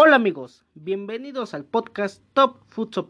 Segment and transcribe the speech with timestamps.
[0.00, 2.58] Hola amigos, bienvenidos al podcast Top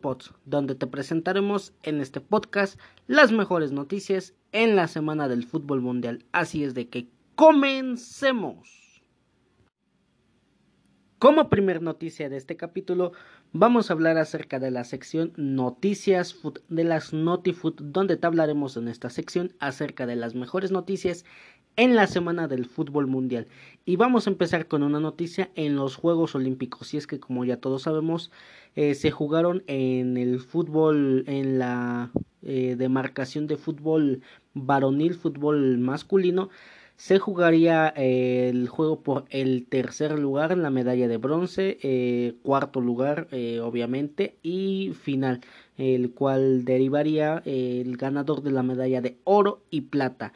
[0.00, 5.82] Pots, donde te presentaremos en este podcast las mejores noticias en la semana del fútbol
[5.82, 6.24] mundial.
[6.32, 9.02] Así es de que comencemos.
[11.18, 13.12] Como primer noticia de este capítulo,
[13.52, 18.78] vamos a hablar acerca de la sección Noticias Food, de las NotiFood, donde te hablaremos
[18.78, 21.26] en esta sección acerca de las mejores noticias
[21.78, 23.46] en la semana del fútbol mundial.
[23.86, 26.92] Y vamos a empezar con una noticia en los Juegos Olímpicos.
[26.92, 28.32] Y es que como ya todos sabemos,
[28.74, 32.10] eh, se jugaron en el fútbol, en la
[32.42, 34.22] eh, demarcación de fútbol
[34.54, 36.50] varonil, fútbol masculino.
[36.96, 42.80] Se jugaría eh, el juego por el tercer lugar en la medalla de bronce, cuarto
[42.80, 43.28] lugar
[43.62, 45.42] obviamente y final,
[45.76, 50.32] el cual derivaría el ganador de la medalla de oro y plata.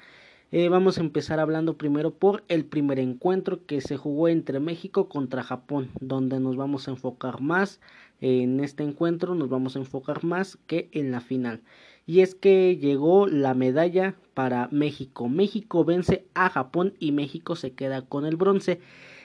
[0.55, 5.09] Eh, vamos a empezar hablando primero por el primer encuentro que se jugó entre México
[5.09, 7.81] contra Japón, donde nos vamos a enfocar más
[8.21, 11.63] en este encuentro, nos vamos a enfocar más que en la final.
[12.05, 15.27] Y es que llegó la medalla para México.
[15.27, 18.79] México vence a Japón y México se queda con el bronce.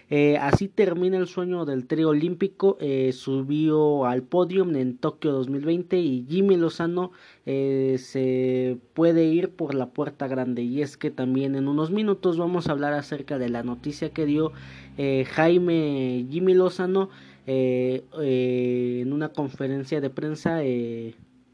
[0.10, 2.78] Eh, así termina el sueño del trío olímpico.
[2.80, 7.12] Eh, subió al podio en Tokio 2020 y Jimmy Lozano
[7.46, 10.62] eh, se puede ir por la puerta grande.
[10.62, 14.26] Y es que también en unos minutos vamos a hablar acerca de la noticia que
[14.26, 14.54] dio
[14.98, 17.10] Jaime Jimmy Lozano
[17.46, 20.62] en una conferencia de prensa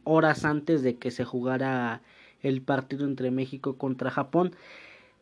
[0.05, 2.01] horas antes de que se jugara
[2.41, 4.55] el partido entre México contra Japón.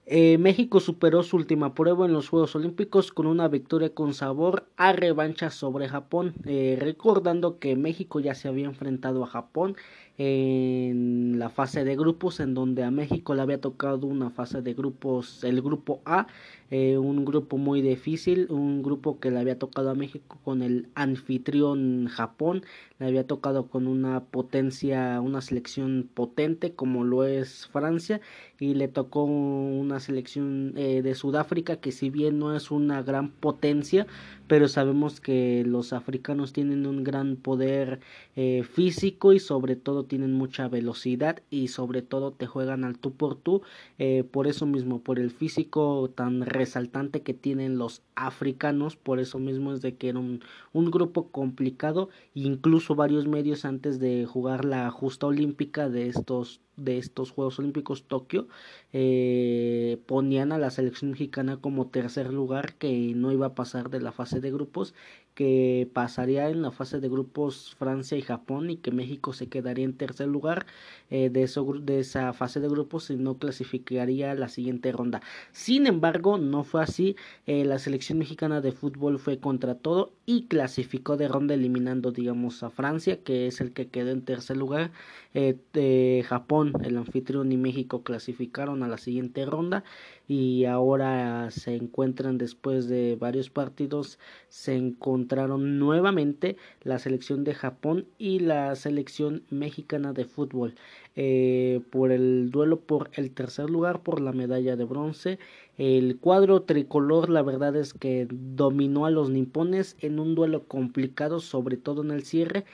[0.06, 4.68] Eh, México superó su última prueba en los Juegos Olímpicos con una victoria con sabor
[4.76, 9.76] a revancha sobre Japón, eh, recordando que México ya se había enfrentado a Japón
[10.18, 14.74] en la fase de grupos en donde a México le había tocado una fase de
[14.74, 16.28] grupos el grupo A
[16.70, 20.90] eh, un grupo muy difícil un grupo que le había tocado a México con el
[20.96, 22.64] anfitrión Japón
[23.00, 28.22] le había tocado con una potencia una selección potente como lo es Francia
[28.60, 33.32] y le tocó una selección eh, de Sudáfrica que si bien no es una gran
[33.32, 34.08] potencia
[34.52, 38.02] pero sabemos que los africanos tienen un gran poder
[38.36, 43.14] eh, físico y sobre todo tienen mucha velocidad y sobre todo te juegan al tú
[43.14, 43.62] por tú
[43.98, 49.40] eh, por eso mismo por el físico tan resaltante que tienen los africanos por eso
[49.40, 50.42] mismo es de que era un,
[50.74, 56.98] un grupo complicado incluso varios medios antes de jugar la justa olímpica de estos de
[56.98, 58.48] estos Juegos Olímpicos Tokio
[58.94, 64.02] eh, ponían a la selección mexicana como tercer lugar que no iba a pasar de
[64.02, 64.94] la fase de grupos
[65.42, 69.86] que pasaría en la fase de grupos Francia y Japón y que México se quedaría
[69.86, 70.68] en tercer lugar
[71.10, 75.24] eh, de, eso, de esa fase de grupos y no clasificaría la siguiente ronda.
[75.52, 77.16] Sin embargo, no fue así.
[77.48, 82.62] Eh, la selección mexicana de fútbol fue contra todo y clasificó de ronda eliminando, digamos,
[82.62, 84.92] a Francia, que es el que quedó en tercer lugar.
[85.34, 89.84] Eh, Japón, el anfitrión y México clasificaron a la siguiente ronda
[90.28, 98.06] y ahora se encuentran después de varios partidos se encontraron nuevamente la selección de Japón
[98.18, 100.76] y la selección mexicana de fútbol
[101.16, 105.40] eh, por el duelo por el tercer lugar por la medalla de bronce.
[105.78, 111.40] El cuadro tricolor la verdad es que dominó a los nipones en un duelo complicado
[111.40, 112.66] sobre todo en el cierre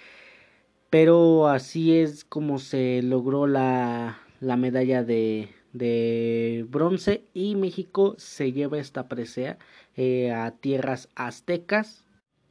[0.90, 8.52] pero así es como se logró la, la medalla de, de bronce y México se
[8.52, 9.58] lleva esta presea
[9.96, 12.06] eh, a tierras aztecas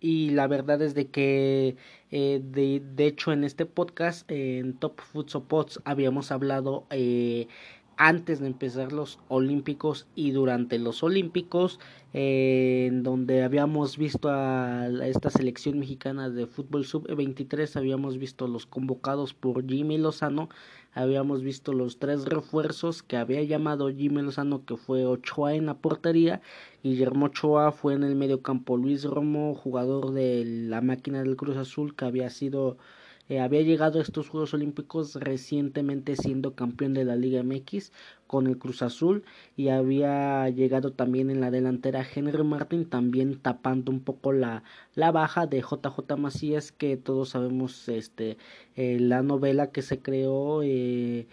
[0.06, 1.76] y la verdad es de que
[2.12, 7.48] eh, de, de, hecho en este podcast en Top Food Pots habíamos hablado eh,
[7.96, 11.80] antes de empezar los Olímpicos y durante los Olímpicos,
[12.12, 18.66] eh, en donde habíamos visto a esta selección mexicana de fútbol sub-23, habíamos visto los
[18.66, 20.50] convocados por Jimmy Lozano,
[20.92, 25.74] habíamos visto los tres refuerzos que había llamado Jimmy Lozano, que fue Ochoa en la
[25.78, 26.42] portería,
[26.82, 31.56] Guillermo Ochoa fue en el medio campo, Luis Romo, jugador de la máquina del Cruz
[31.56, 32.76] Azul, que había sido
[33.28, 37.92] eh, había llegado a estos Juegos Olímpicos recientemente siendo campeón de la Liga MX
[38.26, 39.24] con el Cruz Azul
[39.56, 44.62] y había llegado también en la delantera Henry Martin también tapando un poco la,
[44.94, 48.36] la baja de JJ Macías que todos sabemos este
[48.76, 51.26] eh, la novela que se creó eh,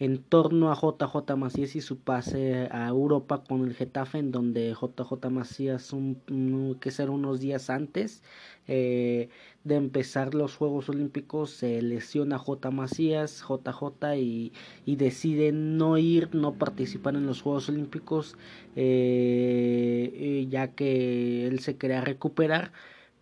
[0.00, 4.72] en torno a JJ Macías y su pase a Europa con el Getafe, en donde
[4.72, 8.22] JJ Macías, un, que ser unos días antes
[8.66, 9.28] eh,
[9.64, 12.70] de empezar los Juegos Olímpicos, se lesiona J.
[12.70, 14.52] Macías, JJ, y,
[14.86, 18.36] y decide no ir, no participar en los Juegos Olímpicos,
[18.76, 22.72] eh, ya que él se quería recuperar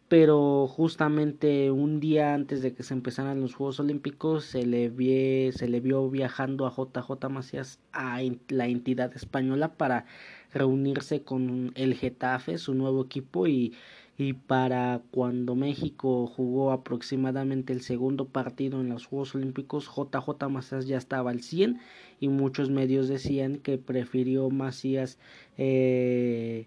[0.08, 5.68] pero justamente un día antes de que se empezaran los Juegos Olímpicos se le, se
[5.68, 10.06] le vio viajando a JJ Macías a la entidad española para
[10.52, 13.74] reunirse con el Getafe, su nuevo equipo, y,
[14.16, 20.86] y para cuando México jugó aproximadamente el segundo partido en los Juegos Olímpicos, JJ Macías
[20.86, 21.80] ya estaba al 100
[22.18, 25.18] y muchos medios decían que prefirió Macías
[25.58, 26.66] eh,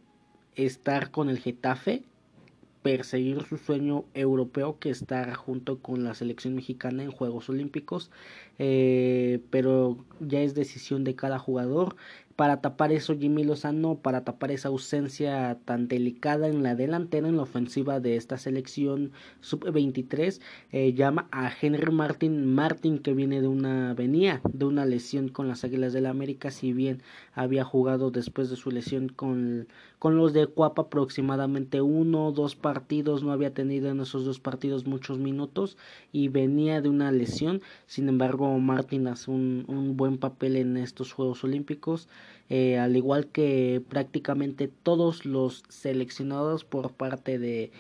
[0.55, 2.03] estar con el Getafe
[2.81, 8.11] perseguir su sueño europeo que estar junto con la selección mexicana en Juegos Olímpicos
[8.59, 11.95] eh, pero ya es decisión de cada jugador
[12.41, 17.35] para tapar eso Jimmy Lozano, para tapar esa ausencia tan delicada en la delantera, en
[17.38, 19.11] la ofensiva de esta selección
[19.41, 20.41] sub-23,
[20.71, 25.47] eh, llama a Henry Martin, Martin que viene de una, venía de una lesión con
[25.47, 27.03] las Águilas del la América, si bien
[27.35, 29.67] había jugado después de su lesión con,
[29.99, 34.39] con los de Cuapa aproximadamente uno o dos partidos, no había tenido en esos dos
[34.39, 35.77] partidos muchos minutos
[36.11, 41.13] y venía de una lesión, sin embargo Martin hace un, un buen papel en estos
[41.13, 42.07] Juegos Olímpicos.
[42.49, 47.71] Eh, al igual que prácticamente todos los seleccionados por parte de,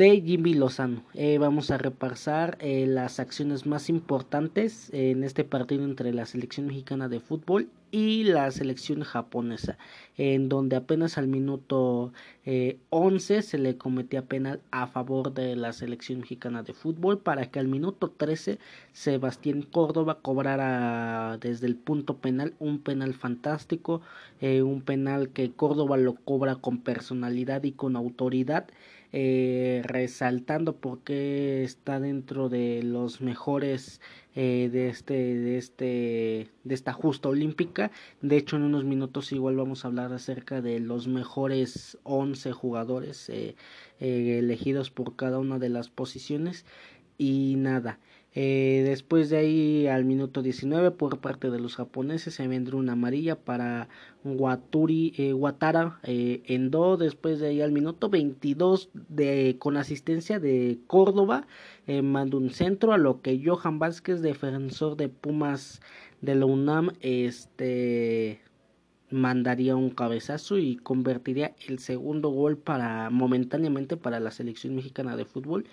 [0.00, 1.02] de Jimmy Lozano.
[1.12, 6.68] Eh, vamos a repasar eh, las acciones más importantes en este partido entre la selección
[6.68, 9.76] mexicana de fútbol y la selección japonesa,
[10.16, 12.14] en donde apenas al minuto
[12.46, 17.50] eh, 11 se le cometía penal a favor de la selección mexicana de fútbol para
[17.50, 18.58] que al minuto 13
[18.92, 24.00] Sebastián Córdoba cobrara desde el punto penal un penal fantástico,
[24.40, 28.66] eh, un penal que Córdoba lo cobra con personalidad y con autoridad
[29.12, 34.00] eh, resaltando porque está dentro de los mejores
[34.36, 37.90] eh, de este de este de esta justa olímpica.
[38.22, 43.28] De hecho en unos minutos igual vamos a hablar acerca de los mejores 11 jugadores
[43.30, 43.56] eh,
[43.98, 46.64] elegidos por cada una de las posiciones.
[47.18, 47.98] Y nada
[48.32, 52.92] eh, después de ahí al minuto 19 por parte de los japoneses se vendrá una
[52.92, 53.88] amarilla para
[54.24, 56.96] Waturi, eh, Watara eh, Endo.
[56.96, 61.46] Después de ahí al minuto 22 de, con asistencia de Córdoba
[61.86, 65.80] eh, manda un centro a lo que Johan Vázquez, defensor de Pumas
[66.20, 68.40] de la UNAM, este
[69.10, 75.24] mandaría un cabezazo y convertiría el segundo gol para momentáneamente para la selección mexicana de
[75.24, 75.66] fútbol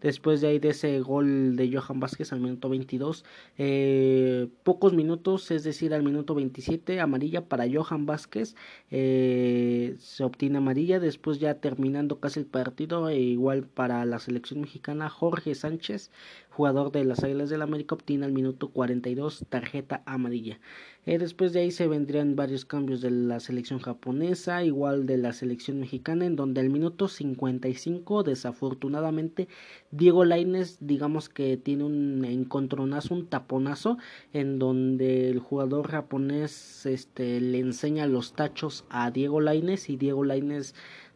[0.00, 3.24] Después de ahí de ese gol de Johan Vázquez al minuto 22,
[3.58, 8.54] eh, pocos minutos, es decir, al minuto 27, amarilla para Johan Vázquez,
[8.90, 11.00] eh, se obtiene amarilla.
[11.00, 16.10] Después ya terminando casi el partido, e igual para la selección mexicana, Jorge Sánchez,
[16.58, 20.58] jugador de las Águilas del América, obtiene al minuto 42 tarjeta amarilla.
[21.06, 25.32] Eh, después de ahí se vendrían varios cambios de la selección japonesa, igual de la
[25.32, 29.46] selección mexicana, en donde al minuto 55, desafortunadamente,
[29.92, 33.96] Diego Laines, digamos que tiene un encontronazo, un taponazo,
[34.32, 40.24] en donde el jugador japonés este, le enseña los tachos a Diego Laines y Diego
[40.24, 40.74] Laines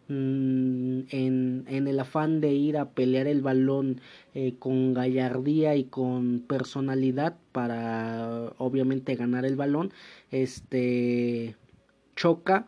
[0.09, 4.01] Mm, en, en, el afán de ir a pelear el balón
[4.35, 9.93] eh, con gallardía y con personalidad para obviamente ganar el balón
[10.33, 11.57] este
[12.17, 12.67] choca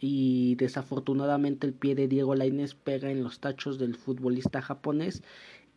[0.00, 5.22] y desafortunadamente el pie de Diego Lainez pega en los tachos del futbolista japonés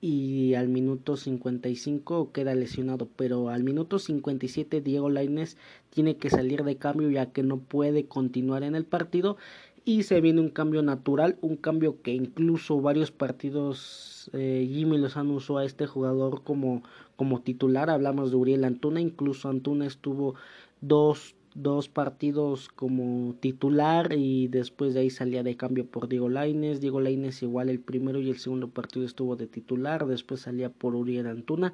[0.01, 5.57] y al minuto 55 queda lesionado, pero al minuto 57 Diego Lainez
[5.89, 9.37] tiene que salir de cambio ya que no puede continuar en el partido
[9.85, 15.35] y se viene un cambio natural, un cambio que incluso varios partidos eh, Jimmy Lozano
[15.35, 16.81] usó a este jugador como,
[17.15, 20.33] como titular, hablamos de Uriel Antuna, incluso Antuna estuvo
[20.81, 26.81] dos, dos partidos como titular y después de ahí salía de cambio por Diego Laines,
[26.81, 30.95] Diego Laines igual el primero y el segundo partido estuvo de titular, después salía por
[30.95, 31.73] Uriel Antuna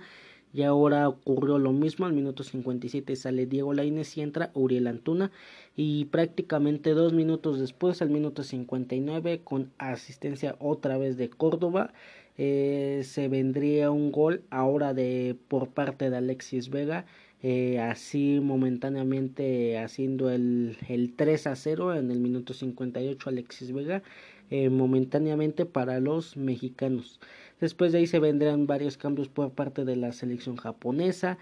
[0.54, 5.32] y ahora ocurrió lo mismo, al minuto 57 sale Diego Lainez y entra Uriel Antuna.
[5.76, 11.94] Y prácticamente dos minutos después, al minuto 59, con asistencia otra vez de Córdoba,
[12.38, 17.06] eh, se vendría un gol ahora de por parte de Alexis Vega.
[17.44, 24.04] Eh, así momentáneamente haciendo el, el 3 a 0 en el minuto 58 Alexis Vega
[24.52, 27.22] eh, momentáneamente para los mexicanos.
[27.62, 31.38] Después de ahí se vendrán varios cambios por parte de la selección japonesa.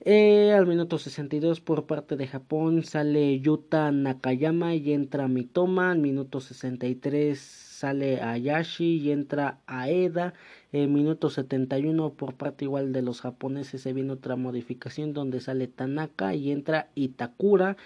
[0.00, 5.92] Eh, al minuto 62 por parte de Japón sale Yuta Nakayama y entra Mitoma.
[5.92, 10.34] Al minuto 63 sale Ayashi y entra Aeda.
[10.72, 15.68] En minuto 71 por parte igual de los japoneses se viene otra modificación donde sale
[15.68, 17.76] Tanaka y entra Itakura.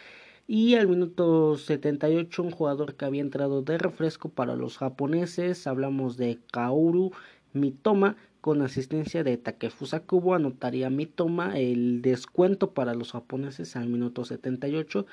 [0.50, 6.16] Y al minuto 78 un jugador que había entrado de refresco para los japoneses, hablamos
[6.16, 7.12] de Kaoru
[7.58, 10.34] Mitoma, con asistencia de Takefusa Kubo.
[10.34, 15.06] Anotaría Mitoma el descuento para los japoneses al minuto 78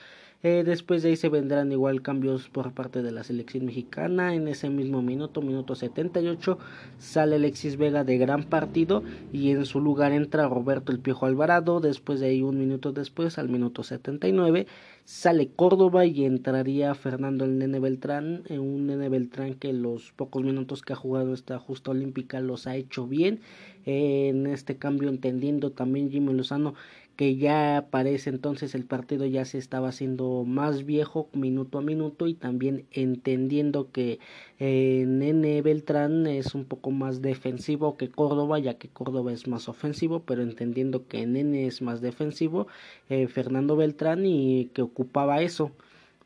[0.46, 4.36] eh, después de ahí se vendrán igual cambios por parte de la selección mexicana.
[4.36, 6.60] En ese mismo minuto, minuto 78,
[7.00, 9.02] sale Alexis Vega de gran partido
[9.34, 11.80] y en su lugar entra Roberto El Piojo Alvarado.
[11.80, 14.68] Después de ahí, un minuto después, al minuto 79,
[15.04, 18.44] sale Córdoba y entraría Fernando el Nene Beltrán.
[18.48, 22.68] Eh, un Nene Beltrán que los pocos minutos que ha jugado esta justa olímpica los
[22.68, 23.40] ha hecho bien.
[23.88, 26.76] Eh, en este cambio, entendiendo también Jimmy Lozano
[27.16, 32.28] que ya parece entonces el partido ya se estaba haciendo más viejo minuto a minuto
[32.28, 34.20] y también entendiendo que
[34.60, 39.70] eh, Nene Beltrán es un poco más defensivo que Córdoba ya que Córdoba es más
[39.70, 42.68] ofensivo pero entendiendo que Nene es más defensivo
[43.10, 45.72] eh, Fernando Beltrán y que ocupaba eso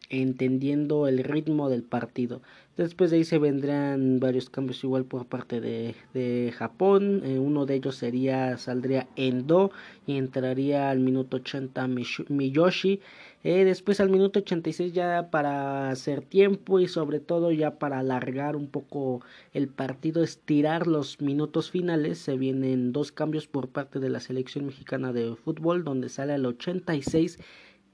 [0.09, 2.41] entendiendo el ritmo del partido.
[2.79, 7.21] Después de ahí se vendrán varios cambios igual por parte de, de Japón.
[7.25, 9.71] Eh, uno de ellos sería, saldría Endo
[10.07, 11.89] y entraría al minuto 80
[12.29, 13.01] Miyoshi.
[13.43, 18.55] Eh, después al minuto 86 ya para hacer tiempo y sobre todo ya para alargar
[18.55, 19.19] un poco
[19.53, 22.17] el partido, estirar los minutos finales.
[22.19, 26.45] Se vienen dos cambios por parte de la selección mexicana de fútbol donde sale al
[26.45, 27.39] 86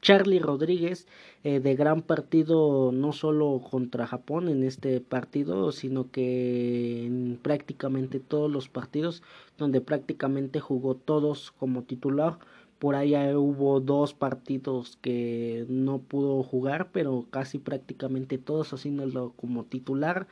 [0.01, 1.07] Charlie Rodríguez
[1.43, 8.19] eh, de gran partido no solo contra Japón en este partido, sino que en prácticamente
[8.19, 9.23] todos los partidos
[9.57, 12.39] donde prácticamente jugó todos como titular.
[12.79, 19.63] Por ahí hubo dos partidos que no pudo jugar, pero casi prácticamente todos haciéndolo como
[19.63, 20.27] titular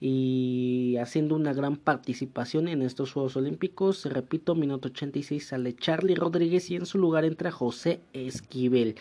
[0.00, 4.04] y haciendo una gran participación en estos Juegos Olímpicos.
[4.06, 8.96] Repito, minuto 86 sale Charlie Rodríguez y en su lugar entra José Esquivel.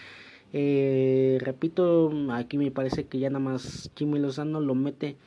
[0.53, 5.17] Eh, repito, aquí me parece que ya nada más Jimmy Lozano lo mete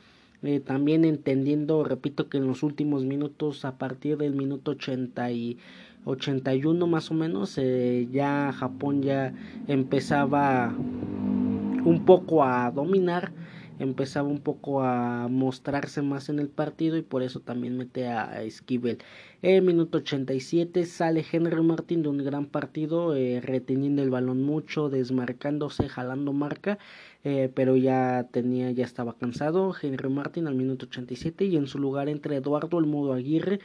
[0.41, 5.57] eh, también entendiendo, repito que en los últimos minutos, a partir del minuto 80 y
[6.05, 9.33] 81 más o menos, eh, ya Japón ya
[9.67, 13.33] empezaba un poco a dominar
[13.79, 18.43] empezaba un poco a mostrarse más en el partido y por eso también mete a,
[18.43, 18.99] Esquivel.
[19.41, 24.89] En minuto 87 sale Henry Martin de un gran partido, eh, reteniendo el balón mucho,
[24.89, 26.77] desmarcándose, jalando marca,
[27.23, 29.73] eh, pero ya tenía, ya estaba cansado.
[29.81, 33.61] Henry Martin al minuto 87 y en su lugar entre Eduardo el Mudo Aguirre,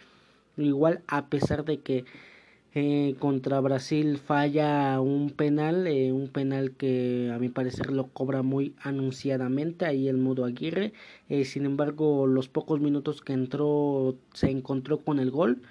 [0.57, 2.05] igual a pesar de que
[2.77, 8.43] eh, contra Brasil falla un penal, eh, un penal que a mi parecer lo cobra
[8.43, 10.93] muy anunciadamente ahí el Mudo Aguirre.
[11.29, 15.63] Eh, sin embargo, los pocos minutos que entró se encontró con el gol.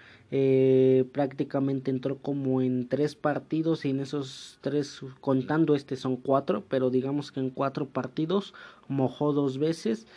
[1.11, 6.89] prácticamente entró como en tres partidos y en esos tres, contando este son cuatro, pero
[6.89, 8.53] digamos que en cuatro partidos
[8.87, 10.07] mojó dos veces.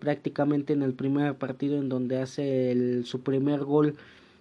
[0.00, 3.94] prácticamente en el primer partido en donde hace su primer gol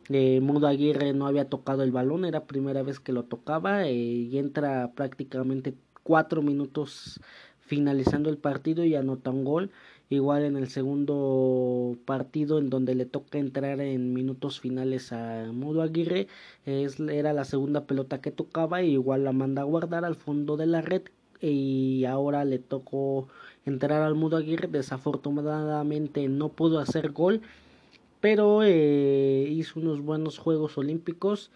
[0.09, 4.37] Mudo Aguirre no había tocado el balón, era primera vez que lo tocaba eh, y
[4.37, 7.19] entra prácticamente cuatro minutos
[7.59, 9.71] finalizando el partido y anota un gol.
[10.09, 15.81] Igual en el segundo partido en donde le toca entrar en minutos finales a Mudo
[15.81, 16.27] Aguirre,
[16.65, 20.55] es, era la segunda pelota que tocaba y igual la manda a guardar al fondo
[20.55, 21.01] de la red
[21.41, 23.27] y ahora le tocó
[23.65, 24.69] entrar al Mudo Aguirre.
[24.69, 27.41] Desafortunadamente no pudo hacer gol
[28.29, 31.49] pero eh, hizo unos buenos Juegos Olímpicos.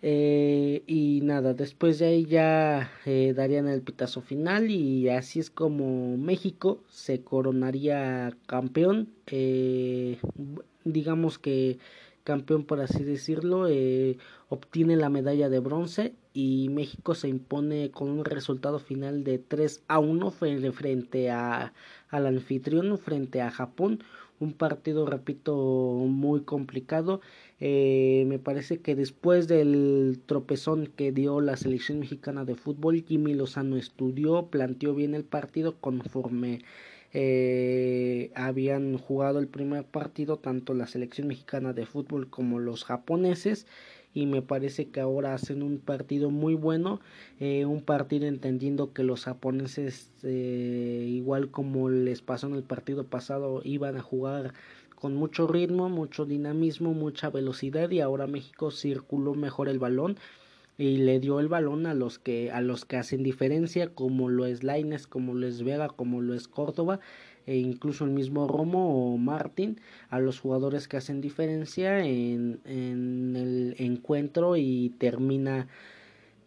[0.00, 5.50] Eh, y nada, después de ahí ya eh, darían el pitazo final y así es
[5.50, 9.10] como México se coronaría campeón.
[10.84, 11.78] digamos que
[12.24, 13.68] campeón por así decirlo,
[14.48, 19.82] obtiene la medalla de bronce y México se impone con un resultado final de 3
[19.88, 20.30] a 1
[20.72, 21.74] frente a,
[22.08, 24.02] al anfitrión, frente a Japón
[24.42, 27.20] un partido, repito, muy complicado.
[27.60, 33.34] Eh, me parece que después del tropezón que dio la selección mexicana de fútbol, Jimmy
[33.34, 36.62] Lozano estudió, planteó bien el partido conforme
[37.12, 43.66] eh, habían jugado el primer partido tanto la selección mexicana de fútbol como los japoneses
[44.14, 47.00] y me parece que ahora hacen un partido muy bueno,
[47.40, 53.04] eh, un partido entendiendo que los japoneses, eh, igual como les pasó en el partido
[53.04, 54.52] pasado, iban a jugar
[54.94, 60.16] con mucho ritmo, mucho dinamismo, mucha velocidad y ahora México circuló mejor el balón
[60.82, 64.46] y le dio el balón a los que a los que hacen diferencia como lo
[64.46, 66.98] es Laines, como lo es Vega, como lo es Córdoba
[67.46, 73.36] e incluso el mismo Romo o Martín a los jugadores que hacen diferencia en, en
[73.36, 75.68] el encuentro y termina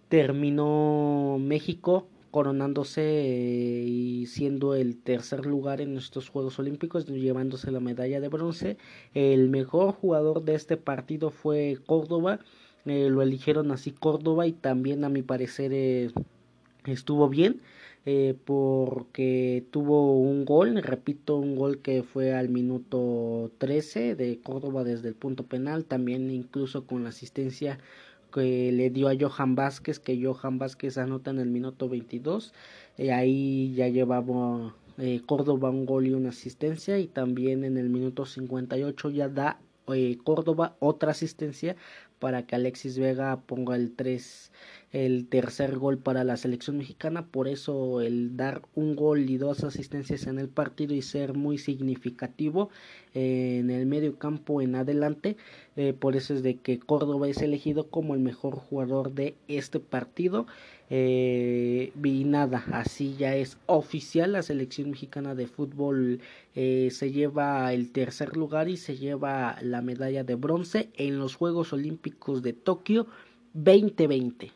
[0.10, 7.80] terminó México coronándose eh, y siendo el tercer lugar en estos Juegos Olímpicos, llevándose la
[7.80, 8.76] medalla de bronce.
[9.14, 12.42] El mejor jugador de este partido fue Córdoba,
[12.86, 16.12] eh, lo eligieron así Córdoba y también a mi parecer eh,
[16.86, 17.62] estuvo bien.
[18.46, 25.08] porque tuvo un gol, repito, un gol que fue al minuto 13 de Córdoba desde
[25.10, 27.80] el punto penal, también incluso con la asistencia
[28.36, 32.54] que le dio a Johan Vázquez, que Johan Vázquez anota en el minuto 22.
[32.98, 37.90] Eh, ahí ya llevaba eh, Córdoba un gol y una asistencia y también en el
[37.90, 41.78] minuto 58 ya da eh, Córdoba otra asistencia
[42.20, 44.52] para que Alexis Vega ponga el 3
[44.96, 49.66] el tercer gol para la selección mexicana, por eso el dar un gol y dos
[49.66, 52.70] asistencias en el partido y ser muy significativo
[53.14, 55.36] eh, en el medio campo en adelante,
[55.76, 59.82] eh, por eso es de que Córdoba es elegido como el mejor jugador de este
[59.82, 60.48] partido.
[60.90, 61.92] Eh,
[62.26, 66.22] nada, así ya es oficial la selección mexicana de fútbol
[66.54, 71.74] se lleva el tercer lugar y se lleva la medalla de bronce en los Juegos
[71.74, 73.08] Olímpicos de Tokio
[73.54, 74.52] 2020.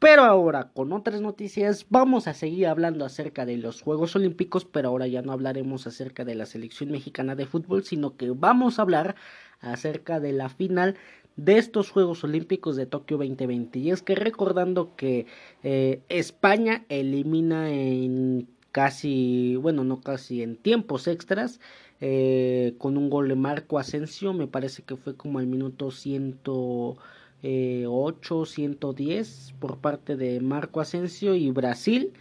[0.00, 4.88] Pero ahora, con otras noticias, vamos a seguir hablando acerca de los Juegos Olímpicos, pero
[4.88, 8.82] ahora ya no hablaremos acerca de la selección mexicana de fútbol, sino que vamos a
[8.82, 9.14] hablar
[9.60, 10.96] acerca de la final
[11.36, 13.78] de estos Juegos Olímpicos de Tokio 2020.
[13.78, 15.26] Y es que recordando que
[15.62, 21.60] eh, España elimina en casi, bueno, no casi en tiempos extras,
[22.00, 26.96] eh, con un gol de Marco Asensio, me parece que fue como al minuto ciento
[27.42, 32.12] eh, 8 110 por parte de Marco Asensio y Brasil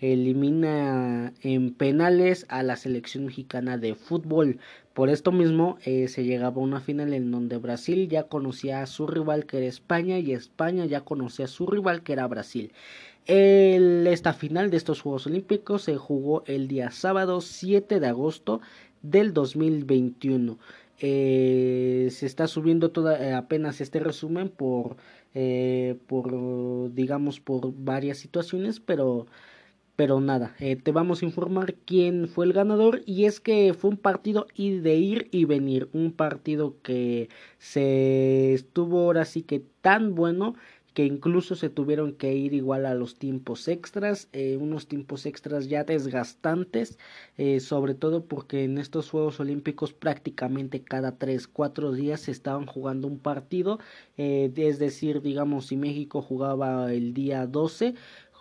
[0.00, 4.58] elimina en penales a la selección mexicana de fútbol.
[4.98, 8.86] Por esto mismo eh, se llegaba a una final en donde Brasil ya conocía a
[8.86, 12.72] su rival que era España y España ya conocía a su rival que era Brasil.
[13.24, 18.60] esta final de estos Juegos Olímpicos se jugó el día sábado 7 de agosto
[19.00, 20.58] del 2021
[20.98, 24.96] eh, se está subiendo toda eh, apenas este resumen por
[26.08, 29.28] por digamos por varias situaciones pero
[29.98, 33.90] pero nada eh, te vamos a informar quién fue el ganador y es que fue
[33.90, 40.14] un partido de ir y venir un partido que se estuvo ahora sí que tan
[40.14, 40.54] bueno
[40.94, 45.68] que incluso se tuvieron que ir igual a los tiempos extras, eh, unos tiempos extras
[45.68, 46.98] ya desgastantes,
[47.36, 52.66] eh, sobre todo porque en estos Juegos Olímpicos prácticamente cada 3, 4 días se estaban
[52.66, 53.78] jugando un partido,
[54.16, 57.94] es decir, digamos, si México jugaba el día 12,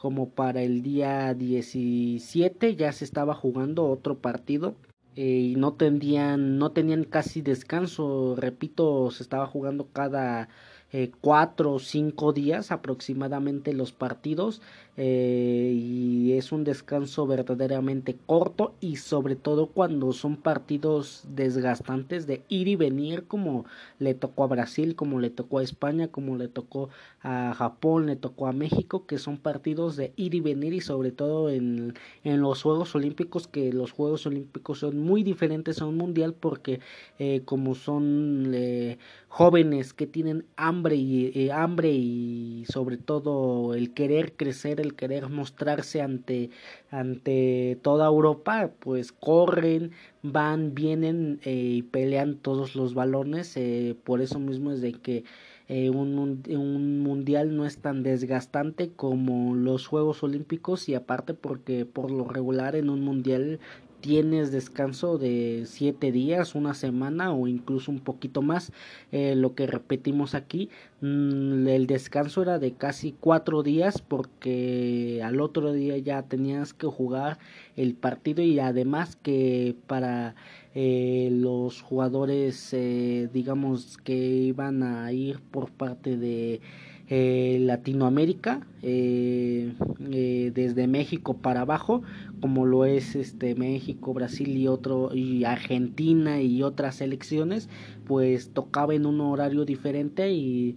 [0.07, 4.77] como para el día 17 ya se estaba jugando otro partido
[5.15, 8.33] y no tenían no tenían casi descanso.
[8.37, 10.47] Repito se estaba jugando cada
[10.93, 14.61] eh, cuatro o cinco días aproximadamente los partidos
[14.97, 22.41] eh, y es un descanso verdaderamente corto y sobre todo cuando son partidos desgastantes de
[22.49, 23.65] ir y venir como
[23.99, 26.89] le tocó a Brasil, como le tocó a España, como le tocó
[27.21, 31.11] a Japón, le tocó a México, que son partidos de ir y venir y sobre
[31.11, 35.97] todo en, en los Juegos Olímpicos, que los Juegos Olímpicos son muy diferentes a un
[35.97, 36.79] mundial porque
[37.19, 44.33] eh, como son eh, jóvenes que tienen hambre y hambre y sobre todo el querer
[44.35, 46.49] crecer, el querer mostrarse ante,
[46.91, 49.91] ante toda Europa, pues corren,
[50.23, 53.55] van, vienen eh, y pelean todos los balones.
[53.55, 55.23] Eh, por eso mismo es de que
[55.69, 61.85] eh, un, un, mundial no es tan desgastante como los Juegos Olímpicos y aparte porque
[61.85, 63.59] por lo regular en un mundial
[64.07, 68.71] tienes descanso de siete días, una semana o incluso un poquito más.
[69.11, 70.69] Eh, lo que repetimos aquí,
[71.01, 76.87] mm, el descanso era de casi cuatro días porque al otro día ya tenías que
[76.87, 77.37] jugar
[77.75, 80.35] el partido y además que para
[80.73, 86.61] eh, los jugadores eh, digamos que iban a ir por parte de
[87.09, 89.73] eh, Latinoamérica, eh,
[90.11, 92.01] eh, desde México para abajo,
[92.41, 97.69] como lo es este México, Brasil y otro y Argentina y otras selecciones,
[98.05, 100.75] pues tocaba en un horario diferente y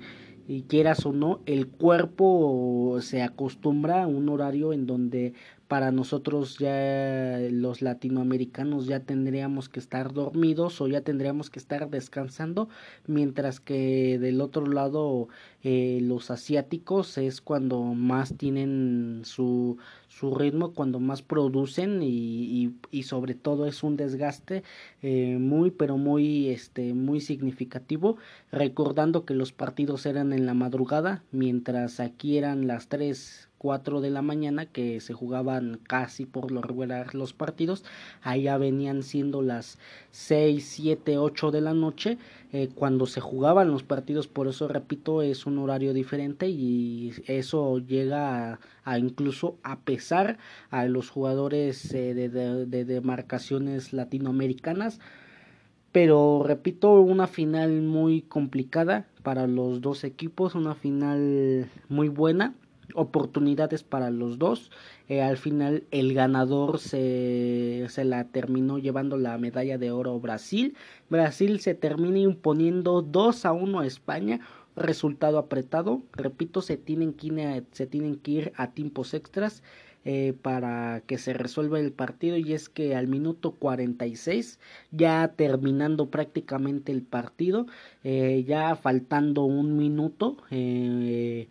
[0.51, 5.33] y quieras o no, el cuerpo se acostumbra a un horario en donde
[5.71, 11.89] para nosotros ya los latinoamericanos ya tendríamos que estar dormidos o ya tendríamos que estar
[11.89, 12.69] descansando
[13.07, 15.29] mientras que del otro lado
[15.63, 19.79] eh, los asiáticos es cuando más tienen su,
[20.09, 24.65] su ritmo cuando más producen y, y, sobre todo es un desgaste
[25.03, 28.17] eh, muy pero muy este muy significativo.
[28.51, 34.09] Recordando que los partidos eran en la madrugada mientras aquí eran las 3 4 de
[34.09, 37.85] la mañana que se jugaban casi por lo regular los partidos,
[38.23, 39.79] allá venían siendo las
[40.13, 42.17] 6, 7, 8 de la noche
[42.55, 47.81] eh, cuando se jugaban los partidos, por eso repito, es un horario diferente y eso
[47.81, 50.39] llega a, incluso a pesar
[50.71, 55.01] a los jugadores eh, de, de, de demarcaciones latinoamericanas.
[55.93, 62.55] Pero repito, una final muy complicada para los dos equipos, una final muy buena,
[62.95, 64.71] oportunidades para los dos.
[65.09, 70.77] Eh, al final el ganador se, se la terminó llevando la medalla de oro Brasil.
[71.09, 74.41] Brasil se termina imponiendo 2 a 1 a España.
[74.77, 76.03] Resultado apretado.
[76.13, 79.63] Repito, se tienen que ir a tiempos extras.
[80.07, 84.59] Eh, para que se resuelva el partido y es que al minuto 46
[84.93, 87.67] ya terminando prácticamente el partido
[88.03, 91.49] eh, ya faltando un minuto eh,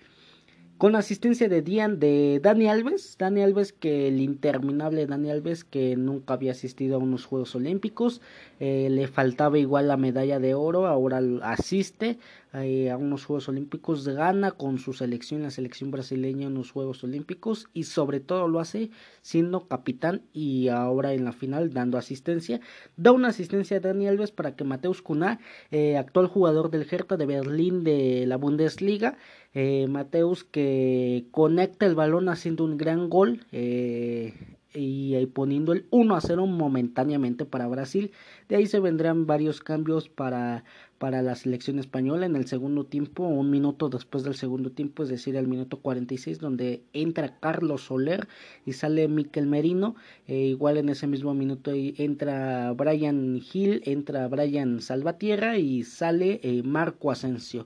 [0.80, 5.98] con asistencia de Dian de Dani Alves, Dani Alves que el interminable Dani Alves que
[5.98, 8.22] nunca había asistido a unos Juegos Olímpicos,
[8.62, 12.18] eh, le faltaba igual la medalla de oro, ahora asiste
[12.54, 17.04] eh, a unos Juegos Olímpicos, gana con su selección, la selección brasileña en los Juegos
[17.04, 18.90] Olímpicos y sobre todo lo hace
[19.22, 22.62] siendo capitán y ahora en la final dando asistencia,
[22.96, 27.18] da una asistencia a Dani Alves para que Mateus Cunha, eh, actual jugador del Hertha
[27.18, 29.18] de Berlín de la Bundesliga,
[29.54, 34.34] eh, Mateus que conecta el balón haciendo un gran gol eh,
[34.76, 38.12] y, poniendo el 1 a 0 momentáneamente para Brasil.
[38.48, 40.64] De ahí se vendrán varios cambios para,
[41.00, 45.10] para la selección española en el segundo tiempo, un minuto después del segundo tiempo, es
[45.10, 48.28] decir, al minuto 46, donde entra Carlos Soler
[48.68, 49.96] y sale Miquel Merino.
[50.28, 57.10] Eh, igual en ese mismo minuto entra Brian Hill, entra Brian Salvatierra y sale Marco
[57.10, 57.66] Asensio.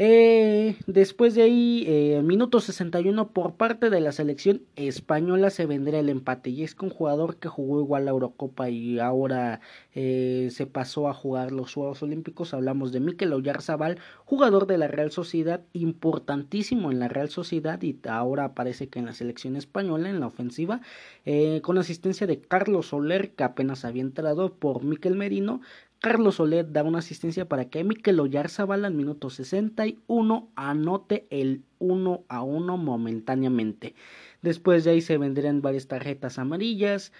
[0.00, 5.98] Eh, después de ahí, eh, minuto 61 por parte de la selección española se vendrá
[5.98, 6.50] el empate.
[6.50, 9.60] Y es que un jugador que jugó igual la Eurocopa y ahora
[9.94, 12.54] eh, se pasó a jugar los Juegos Olímpicos.
[12.54, 17.98] Hablamos de Mikel Oyarzabal, jugador de la Real Sociedad, importantísimo en la Real Sociedad y
[18.08, 20.80] ahora aparece que en la selección española en la ofensiva,
[21.24, 25.60] eh, con asistencia de Carlos Soler, que apenas había entrado por Mikel Merino,
[26.00, 32.24] Carlos Soler da una asistencia para que Mikel Oyarzabal al minuto 61 anote el 1
[32.28, 33.94] a 1 momentáneamente.
[34.42, 37.12] Después de ahí se vendrían varias tarjetas amarillas.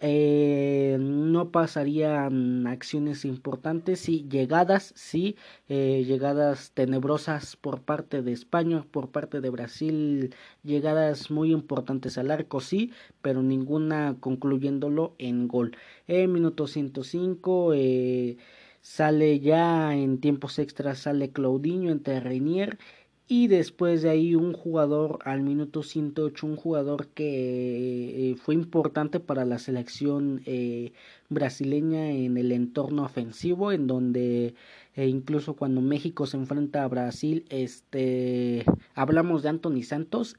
[0.00, 5.36] Eh, no pasarían acciones importantes, sí, llegadas, sí,
[5.68, 12.30] eh, llegadas tenebrosas por parte de España, por parte de Brasil, llegadas muy importantes al
[12.30, 15.76] arco, sí, pero ninguna concluyéndolo en gol.
[16.06, 18.36] En minuto 105 eh,
[18.80, 22.78] sale ya en tiempos extras, sale Claudinho entre Reinier
[23.26, 29.18] y después de ahí un jugador al minuto 108, un jugador que eh, fue importante
[29.18, 30.92] para la selección eh,
[31.34, 34.54] brasileña en el entorno ofensivo, en donde
[34.94, 40.36] eh, incluso cuando México se enfrenta a Brasil, este, hablamos de Anthony Santos.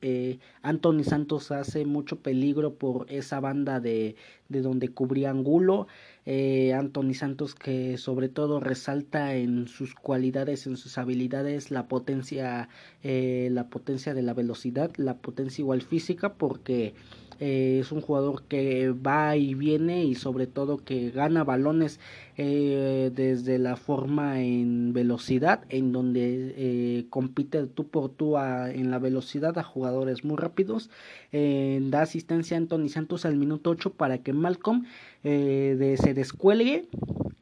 [0.61, 4.15] Anthony Santos hace mucho peligro por esa banda de,
[4.49, 5.87] de donde cubría Angulo
[6.25, 12.67] eh, Anthony Santos que sobre todo resalta en sus cualidades, en sus habilidades, la potencia,
[13.03, 16.95] eh, la potencia de la velocidad, la potencia igual física, porque
[17.39, 21.99] eh, es un jugador que va y viene y sobre todo que gana balones
[22.37, 28.99] eh, desde la forma en velocidad, en donde eh, compite tú por tú en la
[28.99, 30.89] velocidad a jugadores muy rápidos.
[31.31, 34.85] da asistencia a Anthony Santos al minuto 8 para que Malcolm
[35.23, 36.87] se descuelgue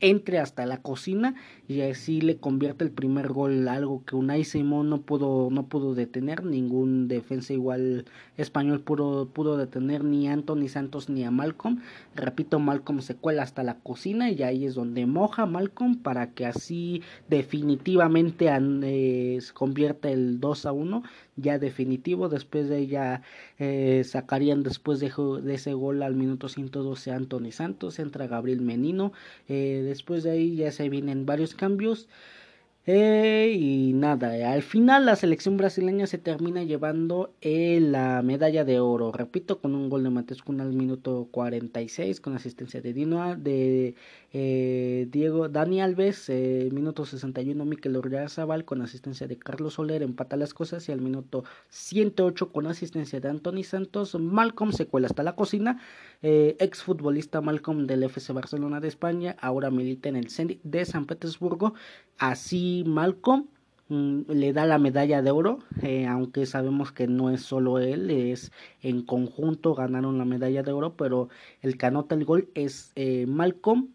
[0.03, 1.33] entre hasta la cocina
[1.69, 5.95] y así le convierte el primer gol algo que Unai Simón no pudo no pudo
[5.95, 6.43] detener.
[6.43, 8.03] Ningún defensa igual
[8.35, 11.79] español pudo, pudo detener ni a Anthony Santos ni a Malcolm.
[12.15, 16.45] Repito Malcolm se cuela hasta la cocina y ahí es donde moja Malcolm para que
[16.45, 21.03] así definitivamente eh, se convierta el 2 a 1
[21.35, 23.21] ya definitivo después de ella
[23.59, 29.13] eh, sacarían después de, de, ese gol al minuto 112 Anthony Santos entra Gabriel Menino
[29.47, 32.07] eh, después de ahí ya se vienen varios cambios
[32.85, 38.79] eh, y nada, al final la selección brasileña se termina llevando eh, la medalla de
[38.81, 39.11] oro.
[39.13, 43.95] Repito, con un gol de Mateus al minuto 46, con asistencia de Dino, de
[44.35, 50.37] eh, Diego Dani Alves, eh, minuto 61 Mikel Oyarzabal con asistencia de Carlos Soler empata
[50.37, 55.21] las cosas y al minuto 108 con asistencia de Anthony Santos Malcolm se cuela hasta
[55.21, 55.79] la cocina
[56.23, 60.83] eh, ex futbolista Malcolm del FC Barcelona de España ahora milita en el Zenit de
[60.85, 61.75] San Petersburgo
[62.17, 63.47] así Malcolm
[63.89, 68.09] mm, le da la medalla de oro, eh, aunque sabemos que no es solo él,
[68.09, 71.29] es en conjunto ganaron la medalla de oro, pero
[71.61, 73.89] el que anota el gol es eh, Malcolm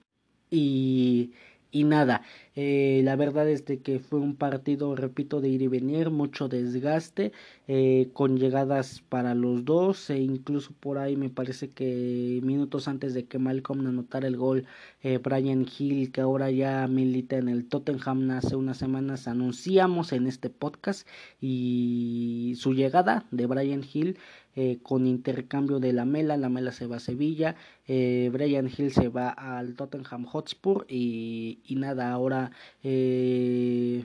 [0.50, 1.32] y
[1.70, 2.22] y nada,
[2.54, 6.48] eh, la verdad es de que fue un partido, repito, de ir y venir, mucho
[6.48, 7.32] desgaste,
[7.66, 13.14] eh, con llegadas para los dos, e incluso por ahí me parece que minutos antes
[13.14, 14.66] de que Malcolm anotara el gol,
[15.02, 20.26] eh, Brian Hill, que ahora ya milita en el Tottenham hace unas semanas, anunciamos en
[20.26, 21.06] este podcast
[21.40, 24.18] y su llegada de Brian Hill
[24.60, 27.54] eh, con intercambio de la Mela, la Mela se va a Sevilla,
[27.86, 32.50] eh, Brian Hill se va al Tottenham Hotspur y, y nada, ahora
[32.82, 34.04] eh,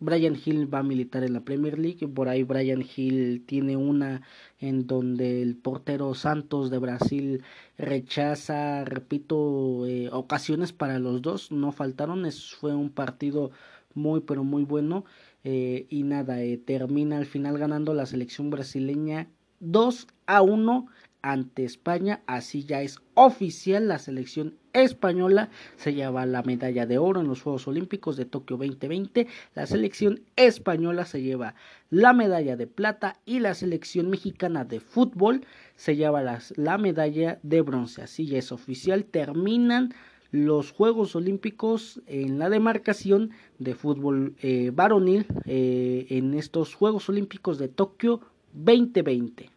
[0.00, 4.22] Brian Hill va a militar en la Premier League, por ahí Brian Hill tiene una
[4.58, 7.44] en donde el portero Santos de Brasil
[7.76, 13.52] rechaza, repito, ocasiones para los dos, no faltaron, es, fue un partido
[13.94, 15.04] muy pero muy bueno
[15.44, 19.28] y nada, termina al final ganando la selección brasileña
[19.60, 20.86] 2 a 1
[21.22, 22.22] ante España.
[22.26, 23.88] Así ya es oficial.
[23.88, 28.56] La selección española se lleva la medalla de oro en los Juegos Olímpicos de Tokio
[28.56, 29.26] 2020.
[29.54, 31.54] La selección española se lleva
[31.90, 35.44] la medalla de plata y la selección mexicana de fútbol
[35.76, 38.02] se lleva la medalla de bronce.
[38.02, 39.04] Así ya es oficial.
[39.04, 39.94] Terminan
[40.30, 47.58] los Juegos Olímpicos en la demarcación de fútbol eh, varonil eh, en estos Juegos Olímpicos
[47.58, 48.20] de Tokio
[48.52, 49.50] 2020.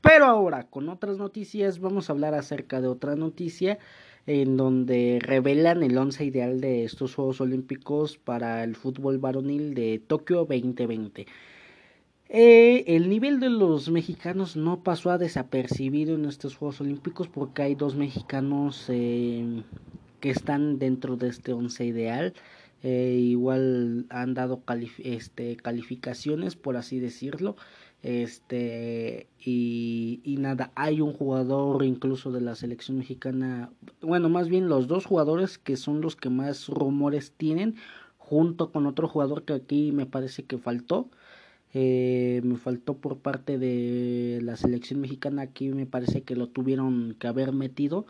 [0.00, 3.78] Pero ahora, con otras noticias, vamos a hablar acerca de otra noticia
[4.26, 10.00] en donde revelan el once ideal de estos Juegos Olímpicos para el fútbol varonil de
[10.06, 11.26] Tokio 2020.
[12.32, 17.62] Eh, el nivel de los mexicanos no pasó a desapercibido en estos Juegos Olímpicos porque
[17.62, 19.64] hay dos mexicanos eh,
[20.20, 22.34] que están dentro de este once ideal.
[22.82, 24.62] Eh, igual han dado
[24.98, 27.56] este, calificaciones, por así decirlo.
[28.02, 34.70] Este, y, y nada, hay un jugador incluso de la selección mexicana, bueno, más bien
[34.70, 37.76] los dos jugadores que son los que más rumores tienen,
[38.16, 41.10] junto con otro jugador que aquí me parece que faltó.
[41.72, 47.14] Eh, me faltó por parte de la selección mexicana aquí me parece que lo tuvieron
[47.16, 48.06] que haber metido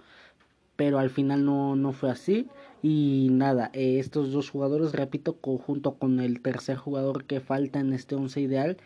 [0.80, 2.48] pero al final no, no fue así.
[2.82, 7.92] Y nada, eh, estos dos jugadores, repito, junto con el tercer jugador que falta en
[7.92, 8.78] este once ideal,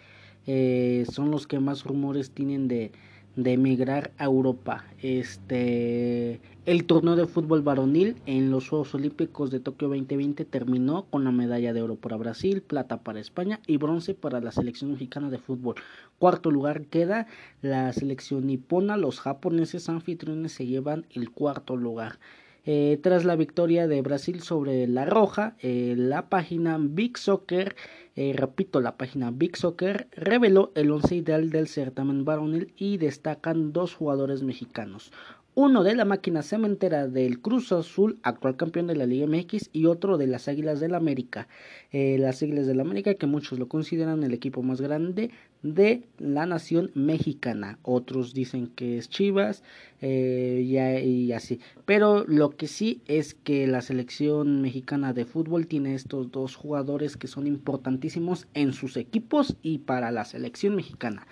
[0.47, 2.93] eh, son los que más rumores tienen de,
[3.37, 4.85] de emigrar a Europa.
[5.01, 11.25] Este, el torneo de fútbol varonil en los Juegos Olímpicos de Tokio 2020 terminó con
[11.25, 15.31] la medalla de oro para Brasil, plata para España y bronce para la selección mexicana
[15.31, 15.77] de fútbol.
[16.19, 17.27] Cuarto lugar queda
[17.63, 22.19] la selección nipona, los japoneses anfitriones se llevan el cuarto lugar.
[22.67, 27.77] Eh, tras la victoria de Brasil sobre La Roja, eh, la página Big Soccer,
[28.17, 33.75] eh, repito, la página Big Soccer reveló el once ideal del certamen varonil y destacan
[33.75, 35.13] dos jugadores mexicanos
[35.57, 39.87] uno de la máquina cementera del Cruz Azul, actual campeón de la Liga MX, y
[39.87, 41.47] otro de las Águilas del América.
[41.93, 45.31] Eh, las Águilas del América, que muchos lo consideran el equipo más grande
[45.63, 47.79] de la nación mexicana.
[47.83, 49.63] Otros dicen que es Chivas
[50.01, 51.61] eh, y, así.
[51.85, 57.17] Pero lo que sí es que la selección mexicana de fútbol tiene estos dos jugadores
[57.17, 61.27] que son importantísimos en sus equipos y para la selección mexicana.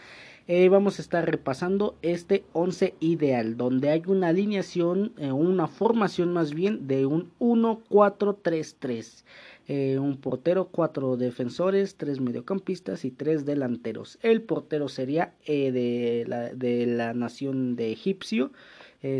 [0.49, 6.33] Eh, vamos a estar repasando este 11 ideal, donde hay una alineación, eh, una formación
[6.33, 9.25] más bien de un 1-4-3-3.
[9.69, 14.19] Eh, un portero, cuatro defensores, tres mediocampistas y tres delanteros.
[14.21, 18.51] El portero sería de, la, de la nación de egipcio,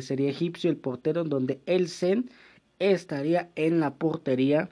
[0.01, 2.31] sería egipcio el portero, donde el Zen
[2.81, 4.69] estaría en la portería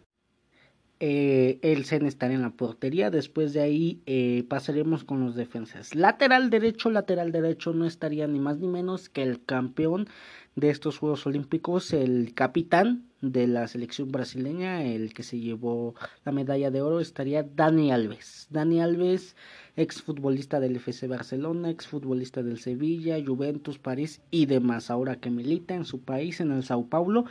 [1.00, 3.10] eh, el Zen estaría en la portería.
[3.10, 5.94] Después de ahí eh, pasaremos con los defensas.
[5.94, 10.08] Lateral derecho, lateral derecho no estaría ni más ni menos que el campeón
[10.56, 16.32] de estos Juegos Olímpicos, el capitán de la selección brasileña, el que se llevó la
[16.32, 18.46] medalla de oro, estaría Dani Alves.
[18.50, 19.36] Dani Alves,
[19.76, 24.90] exfutbolista del FC Barcelona, exfutbolista del Sevilla, Juventus, París y demás.
[24.90, 27.24] Ahora que milita en su país, en el Sao Paulo,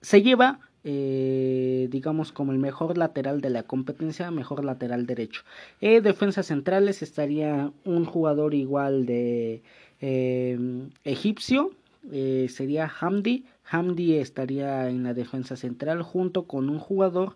[0.00, 5.42] se lleva eh, digamos como el mejor lateral de la competencia, mejor lateral derecho.
[5.80, 9.62] Eh, defensas centrales estaría un jugador igual de
[10.00, 10.58] eh,
[11.04, 11.70] egipcio,
[12.12, 13.44] eh, sería Hamdi.
[13.70, 17.34] Hamdi estaría en la defensa central junto con un jugador,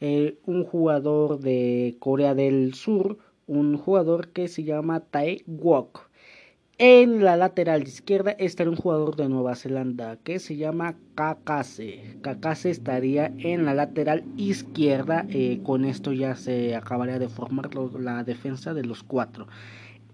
[0.00, 6.05] un jugador de Corea del Sur, un jugador que se llama Tae Wok.
[6.78, 12.18] En la lateral izquierda estaría un jugador de Nueva Zelanda que se llama Kakase.
[12.20, 15.24] Kakase estaría en la lateral izquierda.
[15.30, 19.46] Eh, con esto ya se acabaría de formar la defensa de los cuatro.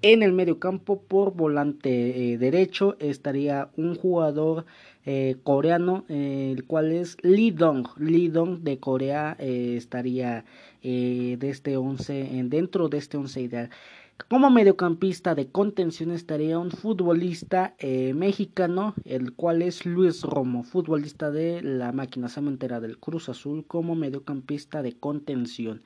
[0.02, 4.64] En el medio campo por volante eh, derecho estaría un jugador
[5.04, 7.88] eh, coreano, el cual es Lee Dong.
[7.96, 10.44] Lee Dong de Corea estaría
[10.80, 13.70] de este 11, dentro de este 11 ideal.
[14.28, 21.30] Como mediocampista de contención estaría un futbolista eh, mexicano, el cual es Luis Romo, futbolista
[21.30, 25.82] de la máquina cementera del Cruz Azul, como mediocampista de contención.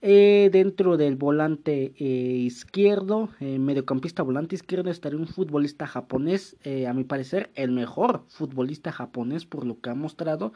[0.00, 6.56] Eh, dentro del volante eh, izquierdo, mediocampista volante izquierdo, estaría un futbolista japonés,
[6.88, 10.52] a mi parecer el mejor futbolista japonés por lo que ha mostrado,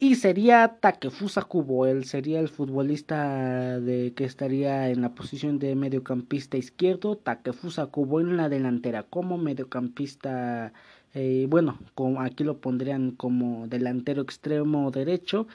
[0.00, 5.74] y sería Takefusa Kubo, él sería el futbolista de que estaría en la posición de
[5.74, 10.72] mediocampista izquierdo, Takefusa Kubo en la delantera como mediocampista,
[11.14, 11.78] eh, bueno,
[12.20, 15.48] aquí lo pondrían como delantero extremo derecho,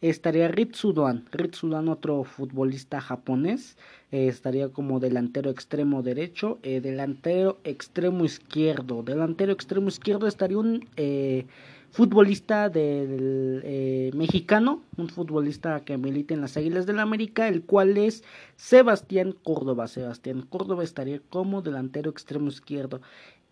[0.00, 3.76] estaría Ritsudan, Ritsudan otro futbolista japonés,
[4.12, 10.86] eh, estaría como delantero extremo derecho, eh, delantero extremo izquierdo, delantero extremo izquierdo estaría un
[11.98, 17.96] futbolista del eh, mexicano, un futbolista que milita en las Águilas del América, el cual
[17.96, 18.22] es
[18.54, 19.88] Sebastián Córdoba.
[19.88, 23.00] Sebastián Córdoba estaría como delantero extremo izquierdo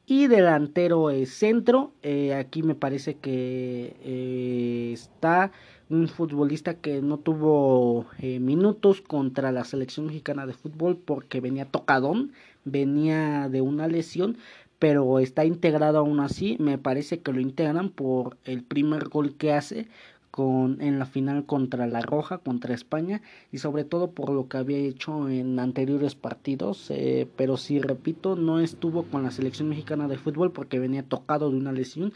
[0.07, 1.91] y delantero eh, centro.
[2.05, 5.51] Eh, aquí me parece que está
[5.89, 12.31] un futbolista que no tuvo minutos contra la selección mexicana de fútbol porque venía tocadón,
[12.65, 14.37] venía de una lesión,
[14.79, 16.57] pero está integrado aún así.
[16.61, 19.89] Me parece que lo integran por el primer gol que hace
[20.31, 24.59] con, en la final contra La Roja, contra España, y sobre todo por lo que
[24.59, 26.91] había hecho en anteriores partidos.
[26.91, 31.51] Eh, pero sí, repito, no estuvo con la selección mexicana de fútbol porque venía tocado
[31.51, 32.13] de una lesión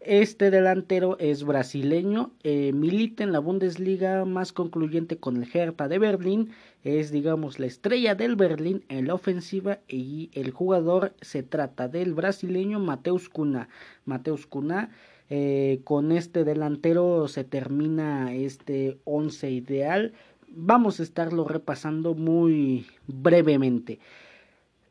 [0.00, 5.98] este delantero es brasileño, eh, milita en la Bundesliga más concluyente con el Hertha de
[5.98, 6.50] Berlín,
[6.84, 12.14] es digamos la estrella del Berlín en la ofensiva y el jugador se trata del
[12.14, 13.68] brasileño Mateus Cunha.
[14.04, 14.90] Mateus Cunha,
[15.28, 20.12] eh, con este delantero se termina este once ideal.
[20.48, 23.98] Vamos a estarlo repasando muy brevemente.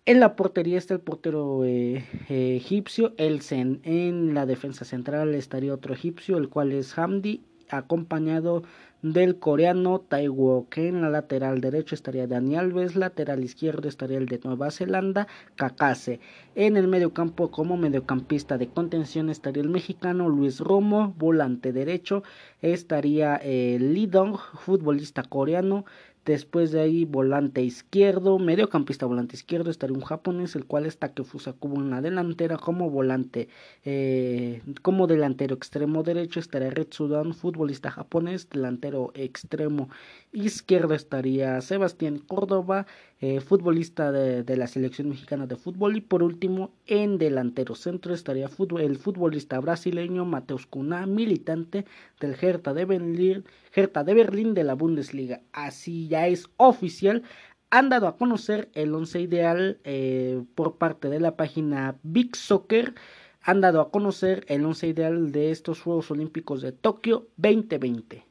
[0.07, 3.79] En la portería está el portero eh, eh, egipcio Elsen.
[3.81, 7.41] En la defensa central estaría otro egipcio, el cual es Hamdi,
[7.71, 8.61] acompañado
[9.01, 14.27] del coreano Taiwo, que en la lateral derecho estaría Dani Alves, lateral izquierdo estaría el
[14.27, 16.19] de Nueva Zelanda, Kakase.
[16.53, 22.21] En el medio campo como mediocampista de contención estaría el mexicano Luis Romo, volante derecho
[22.61, 25.85] estaría eh, Lee Dong, futbolista coreano,
[26.25, 31.23] Después de ahí, volante izquierdo, mediocampista volante izquierdo, estaría un japonés, el cual está que
[31.23, 33.47] Fusakubo en la delantera como volante,
[33.83, 39.89] eh, como delantero extremo derecho estaría Red Sudan, futbolista japonés, delantero extremo
[40.33, 42.87] izquierdo estaría Sebastián Córdoba,
[43.21, 48.49] eh, futbolista de, la selección mexicana de fútbol y por último en delantero centro estaría
[48.79, 51.85] el futbolista brasileño Mateus Cunha, militante
[52.19, 55.41] del Hertha de Berlín, De Berlín de la Bundesliga.
[55.51, 57.23] Así ya es oficial.
[57.71, 62.93] Han dado a conocer el once ideal eh, por parte de la página Big Soccer.
[63.41, 68.23] Han dado a conocer el once ideal de estos Juegos Olímpicos de Tokio 2020.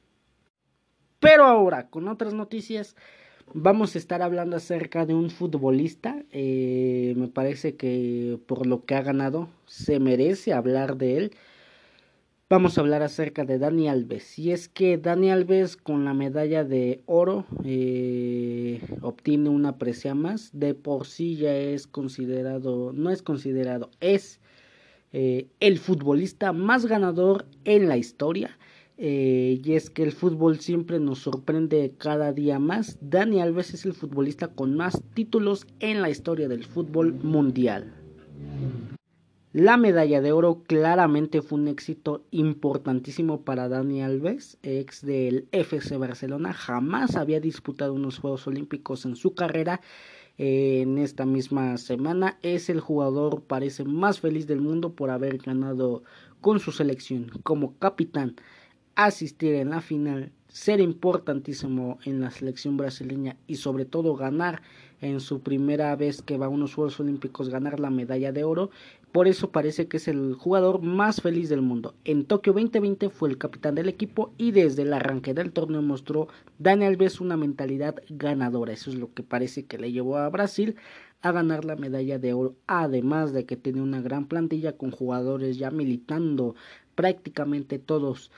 [1.20, 2.96] Pero ahora, con otras noticias,
[3.52, 6.24] vamos a estar hablando acerca de un futbolista.
[6.30, 11.36] Eh, me parece que por lo que ha ganado se merece hablar de él.
[12.54, 14.38] Vamos a hablar acerca de Dani Alves.
[14.38, 20.50] Y es que Dani Alves con la medalla de oro eh, obtiene una presea más.
[20.52, 24.38] De por sí ya es considerado, no es considerado, es
[25.12, 28.56] eh, el futbolista más ganador en la historia.
[28.98, 32.98] Eh, y es que el fútbol siempre nos sorprende cada día más.
[33.00, 37.92] Dani Alves es el futbolista con más títulos en la historia del fútbol mundial.
[39.54, 45.96] La medalla de oro claramente fue un éxito importantísimo para Dani Alves, ex del FC
[45.96, 46.52] Barcelona.
[46.52, 49.80] Jamás había disputado unos Juegos Olímpicos en su carrera.
[50.38, 56.02] en esta misma semana es el jugador parece más feliz del mundo por haber ganado
[56.40, 58.34] con su selección como capitán
[58.96, 64.62] asistir en la final, ser importantísimo en la selección brasileña y sobre todo ganar
[65.00, 68.70] en su primera vez que va a unos Juegos Olímpicos, ganar la medalla de oro.
[69.14, 71.94] Por eso parece que es el jugador más feliz del mundo.
[72.04, 76.26] En Tokio 2020 fue el capitán del equipo y desde el arranque del torneo mostró
[76.58, 78.72] Daniel Alves una mentalidad ganadora.
[78.72, 80.74] Eso es lo que parece que le llevó a Brasil
[81.22, 85.58] a ganar la medalla de oro, además de que tiene una gran plantilla con jugadores
[85.58, 86.56] ya militando
[86.96, 88.32] prácticamente todos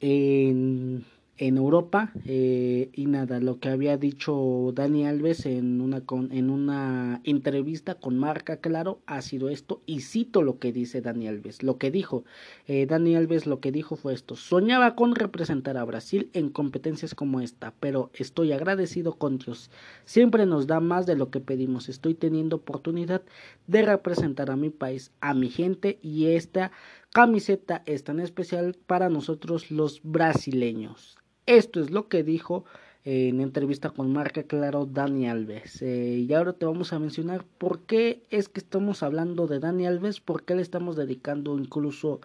[0.00, 1.04] en
[1.38, 6.50] en Europa eh, y nada lo que había dicho Dani Alves en una con, en
[6.50, 11.62] una entrevista con Marca Claro ha sido esto y cito lo que dice Dani Alves
[11.62, 12.24] lo que dijo.
[12.66, 17.14] Eh, Dani Alves lo que dijo fue esto soñaba con representar a Brasil en competencias
[17.14, 19.70] como esta pero estoy agradecido con Dios.
[20.04, 21.88] Siempre nos da más de lo que pedimos.
[21.88, 23.22] Estoy teniendo oportunidad
[23.66, 26.72] de representar a mi país a mi gente y esta
[27.10, 32.64] camiseta es tan especial para nosotros los brasileños esto es lo que dijo
[33.04, 35.82] eh, en entrevista con Marca Claro Dani Alves.
[35.82, 39.86] Eh, y ahora te vamos a mencionar por qué es que estamos hablando de Dani
[39.86, 42.20] Alves, por qué le estamos dedicando incluso,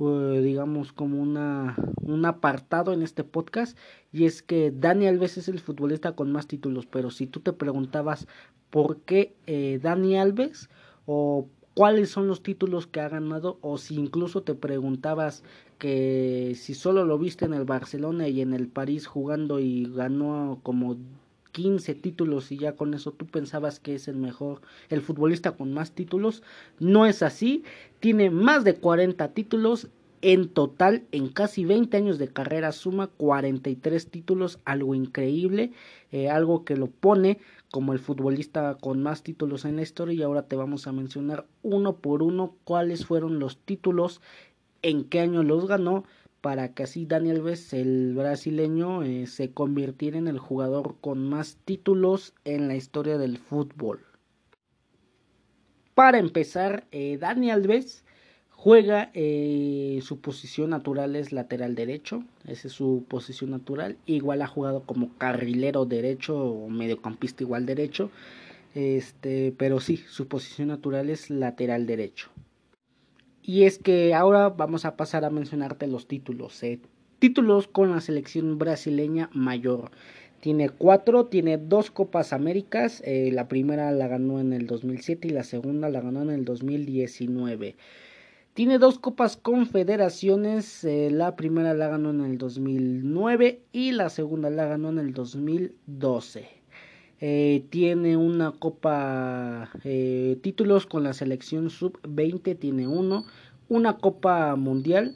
[0.00, 3.78] eh, digamos, como una, un apartado en este podcast.
[4.12, 7.52] Y es que Dani Alves es el futbolista con más títulos, pero si tú te
[7.52, 8.26] preguntabas
[8.70, 9.34] por qué
[9.80, 10.68] Dani Alves
[11.06, 15.44] o cuáles son los títulos que ha ganado o si incluso te preguntabas
[15.78, 20.60] que si solo lo viste en el Barcelona y en el París jugando y ganó
[20.62, 20.96] como
[21.52, 24.60] 15 títulos y ya con eso tú pensabas que es el mejor,
[24.90, 26.42] el futbolista con más títulos.
[26.78, 27.64] No es así,
[28.00, 29.88] tiene más de 40 títulos.
[30.20, 35.70] En total, en casi 20 años de carrera, suma 43 títulos, algo increíble,
[36.10, 37.38] eh, algo que lo pone
[37.70, 41.46] como el futbolista con más títulos en la historia y ahora te vamos a mencionar
[41.62, 44.20] uno por uno cuáles fueron los títulos,
[44.82, 46.04] en qué año los ganó
[46.40, 51.58] para que así Daniel Alves, el brasileño, eh, se convirtiera en el jugador con más
[51.64, 54.00] títulos en la historia del fútbol.
[55.94, 58.04] Para empezar, eh, Dani Alves
[58.60, 63.96] Juega, eh, su posición natural es lateral derecho, esa es su posición natural.
[64.04, 68.10] Igual ha jugado como carrilero derecho o mediocampista igual derecho.
[68.74, 72.30] Este, pero sí, su posición natural es lateral derecho.
[73.48, 76.62] Y es que ahora vamos a pasar a mencionarte los títulos.
[76.62, 76.80] Eh.
[77.18, 79.90] Títulos con la selección brasileña mayor.
[80.40, 83.02] Tiene cuatro, tiene dos Copas Américas.
[83.06, 86.44] Eh, la primera la ganó en el 2007 y la segunda la ganó en el
[86.44, 87.74] 2019.
[88.52, 94.50] Tiene dos Copas Confederaciones, eh, la primera la ganó en el 2009 y la segunda
[94.50, 96.57] la ganó en el 2012.
[97.20, 103.24] Eh, tiene una Copa eh, títulos con la selección sub-20, tiene uno.
[103.68, 105.14] Una Copa Mundial,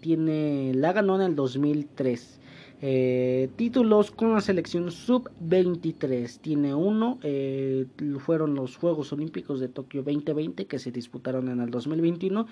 [0.00, 2.40] tiene, la ganó en el 2003.
[2.82, 7.86] Eh, títulos con la selección sub-23 tiene uno, eh,
[8.18, 12.46] fueron los Juegos Olímpicos de Tokio 2020 que se disputaron en el 2021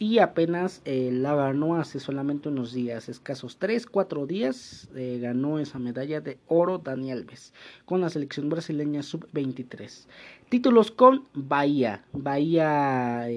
[0.00, 6.20] y apenas eh, la ganó hace solamente unos días, escasos 3-4 días, ganó esa medalla
[6.20, 10.06] de oro Dani Alves con la selección brasileña sub-23.
[10.48, 13.28] Títulos con Bahía, Bahía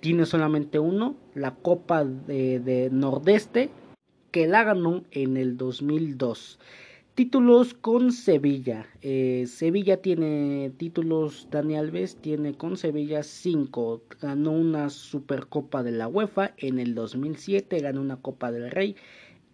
[0.00, 3.70] tiene solamente uno, la Copa de Nordeste
[4.30, 6.58] que la ganó en el 2002.
[7.14, 8.86] Títulos con Sevilla.
[9.02, 14.02] Eh, Sevilla tiene títulos, Dani Alves tiene con Sevilla 5.
[14.22, 18.96] Ganó una Supercopa de la UEFA en el 2007, ganó una Copa del Rey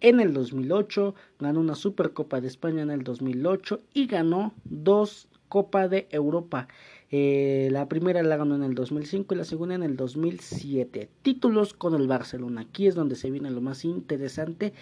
[0.01, 5.87] en el 2008, ganó una Supercopa de España en el 2008 y ganó dos Copa
[5.87, 6.67] de Europa.
[7.09, 11.09] Eh, la primera la ganó en el 2005 y la segunda en el 2007.
[11.21, 12.61] Títulos con el Barcelona.
[12.61, 14.73] Aquí es donde se viene lo más interesante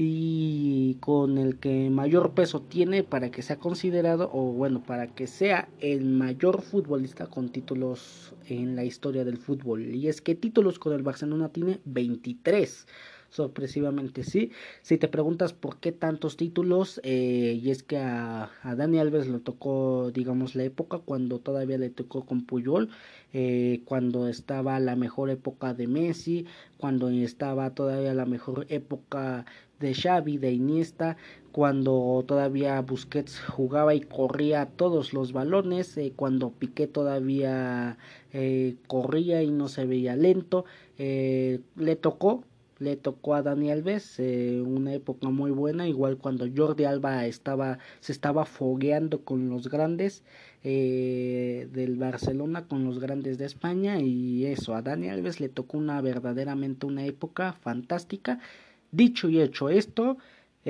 [0.00, 5.26] y con el que mayor peso tiene para que sea considerado o bueno para que
[5.26, 10.78] sea el mayor futbolista con títulos en la historia del fútbol y es que títulos
[10.78, 12.86] con el Barcelona tiene 23
[13.30, 14.52] sorpresivamente sí.
[14.80, 19.28] Si te preguntas por qué tantos títulos, eh, y es que a, a, Dani Alves
[19.28, 22.88] le tocó, digamos, la época cuando todavía le tocó con Puyol,
[23.34, 26.46] eh, cuando estaba la mejor época de Messi,
[26.78, 29.44] cuando estaba todavía la mejor época
[29.80, 31.16] de Xavi, de Iniesta,
[31.52, 37.98] cuando todavía Busquets jugaba y corría todos los balones, eh, cuando Piqué todavía
[38.86, 40.64] corría y no se veía lento,
[40.98, 42.44] le tocó
[42.78, 47.78] le tocó a Dani Alves eh, una época muy buena igual cuando Jordi Alba estaba
[48.00, 50.22] se estaba fogueando con los grandes
[50.62, 55.78] eh, del Barcelona con los grandes de España y eso a Dani Alves le tocó
[55.78, 58.38] una verdaderamente una época fantástica
[58.92, 60.18] dicho y hecho esto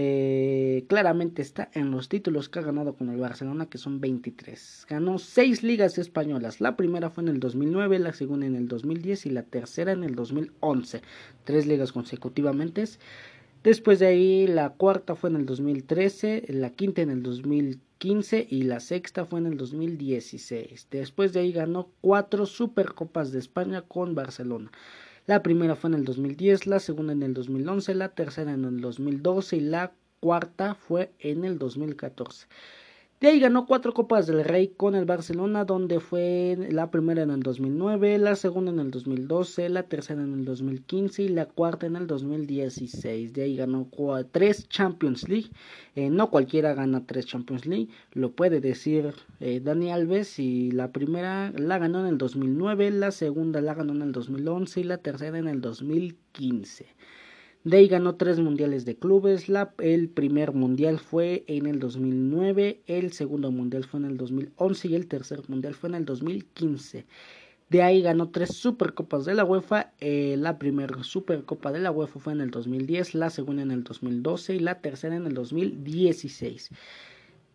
[0.01, 4.87] eh, claramente está en los títulos que ha ganado con el Barcelona, que son 23.
[4.89, 6.61] Ganó 6 ligas españolas.
[6.61, 10.05] La primera fue en el 2009, la segunda en el 2010 y la tercera en
[10.05, 11.03] el 2011.
[11.43, 12.85] Tres ligas consecutivamente.
[13.65, 18.63] Después de ahí la cuarta fue en el 2013, la quinta en el 2015 y
[18.63, 20.87] la sexta fue en el 2016.
[20.93, 24.71] Después de ahí ganó cuatro Supercopas de España con Barcelona.
[25.29, 28.81] La primera fue en el 2010, la segunda en el 2011, la tercera en el
[28.81, 32.47] 2012 y la cuarta fue en el 2014.
[33.21, 37.31] De ahí ganó cuatro Copas del Rey con el Barcelona, donde fue la primera en
[37.31, 41.87] el 2009, la segunda en el 2012, la tercera en el 2015 y la cuarta
[41.87, 43.33] en el 2016.
[43.33, 43.89] De ahí ganó
[44.31, 45.51] tres Champions League.
[45.97, 50.39] Eh, no cualquiera gana tres Champions League, lo puede decir eh, Dani Alves.
[50.39, 54.79] Y la primera la ganó en el 2009, la segunda la ganó en el 2011
[54.79, 56.87] y la tercera en el 2015.
[57.69, 59.51] De ahí ganó tres mundiales de clubes.
[59.51, 64.89] La, el primer mundial fue en el 2009, el segundo mundial fue en el 2011
[64.89, 67.05] y el tercer mundial fue en el 2015.
[67.69, 69.93] De ahí ganó tres Supercopas de la UEFA.
[70.01, 73.85] Eh, la primera Supercopa de la UEFA fue en el 2010, la segunda en el
[73.85, 76.71] 2012 y la tercera en el 2016.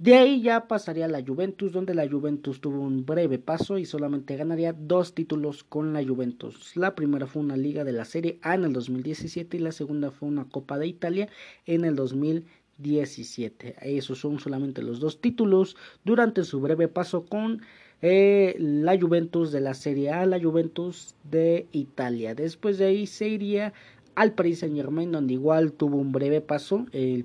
[0.04, 3.86] De ahí ya pasaría a la Juventus, donde la Juventus tuvo un breve paso y
[3.86, 6.76] solamente ganaría dos títulos con la Juventus.
[6.76, 10.12] La primera fue una liga de la Serie A en el 2017 y la segunda
[10.12, 11.30] fue una Copa de Italia
[11.66, 13.78] en el 2017.
[13.80, 17.62] Esos son solamente los dos títulos durante su breve paso con
[18.02, 22.36] eh, la Juventus de la Serie A, la Juventus de Italia.
[22.36, 23.72] Después de ahí se iría
[24.16, 27.24] al Paris Saint Germain, donde igual tuvo un breve paso, eh,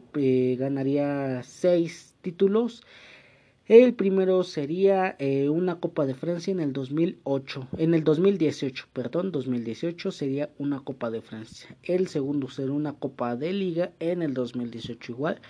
[0.60, 2.82] ganaría seis títulos.
[3.66, 9.30] El primero sería eh, una Copa de Francia en el 2008, en el 2018, perdón,
[9.30, 11.76] 2018 sería una Copa de Francia.
[11.82, 15.40] El segundo sería una Copa de Liga en el 2018 igual.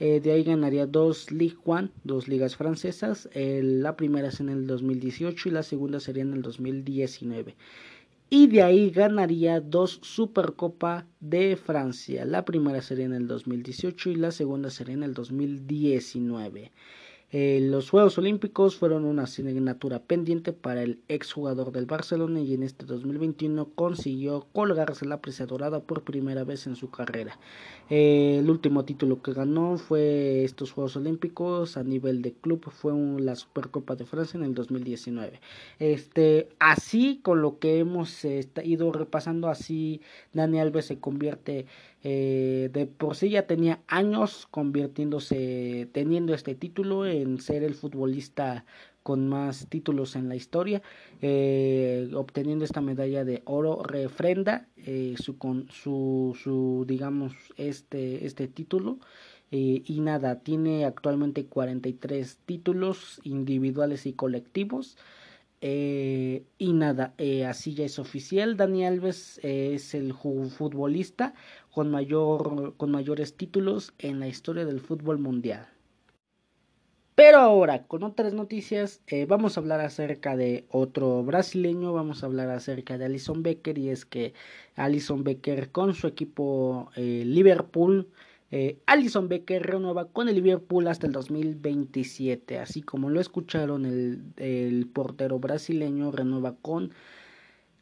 [0.00, 3.28] Eh, de ahí ganaría dos Ligue 1, dos ligas francesas.
[3.34, 7.54] la primera es en el 2018 y la segunda sería en el 2019
[8.30, 12.24] y de ahí ganaría dos Supercopa de Francia.
[12.24, 16.70] La primera sería en el 2018 y la segunda sería en el 2019.
[17.32, 22.64] Eh, los Juegos Olímpicos fueron una asignatura pendiente para el exjugador del Barcelona y en
[22.64, 27.38] este 2021 consiguió colgarse la presa dorada por primera vez en su carrera.
[27.88, 32.92] Eh, el último título que ganó fue estos Juegos Olímpicos a nivel de club, fue
[33.20, 35.40] la Supercopa de Francia en el 2019.
[35.78, 38.24] Este, así con lo que hemos
[38.64, 40.00] ido repasando, así
[40.32, 41.66] Dani Alves se convierte
[42.02, 48.64] eh, de por sí ya tenía años convirtiéndose, teniendo este título en ser el futbolista
[49.02, 50.82] con más títulos en la historia,
[51.20, 58.98] eh, obteniendo esta medalla de oro refrenda eh, su, con, su, digamos, este, este título.
[59.50, 64.96] y nada, tiene actualmente 43 títulos individuales y colectivos.
[65.62, 68.56] Eh, y nada, eh, así ya es oficial.
[68.56, 71.34] Dani Alves eh, es el futbolista
[71.72, 75.66] con, mayor, con mayores títulos en la historia del fútbol mundial.
[77.14, 82.48] Pero ahora, con otras noticias, vamos a hablar acerca de otro brasileño, vamos a hablar
[82.50, 84.32] acerca de Alison Becker y es que
[84.74, 88.08] Alison Becker con su equipo Liverpool
[88.52, 92.58] eh, Alison Becker renueva con el Liverpool hasta el 2027.
[92.58, 96.92] Así como lo escucharon, el, portero brasileño renueva con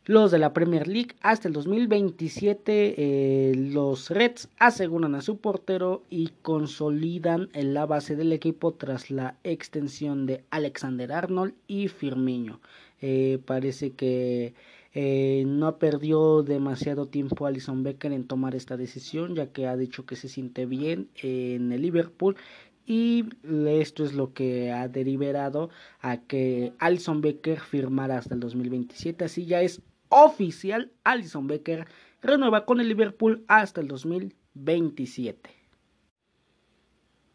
[0.09, 2.95] los de la Premier League hasta el 2027.
[2.97, 9.11] Eh, los Reds aseguran a su portero y consolidan en la base del equipo tras
[9.11, 12.59] la extensión de Alexander Arnold y Firmino.
[13.03, 14.55] Eh, parece que
[14.95, 20.07] eh, no perdió demasiado tiempo Alison Becker en tomar esta decisión, ya que ha dicho
[20.07, 22.35] que se siente bien en el Liverpool
[22.87, 23.27] y
[23.67, 25.69] esto es lo que ha deliberado
[26.01, 29.27] a que Alison Becker firmara hasta el 2027.
[29.27, 31.87] Así ya es oficial, Alison Becker
[32.21, 35.51] renueva con el Liverpool hasta el 2027.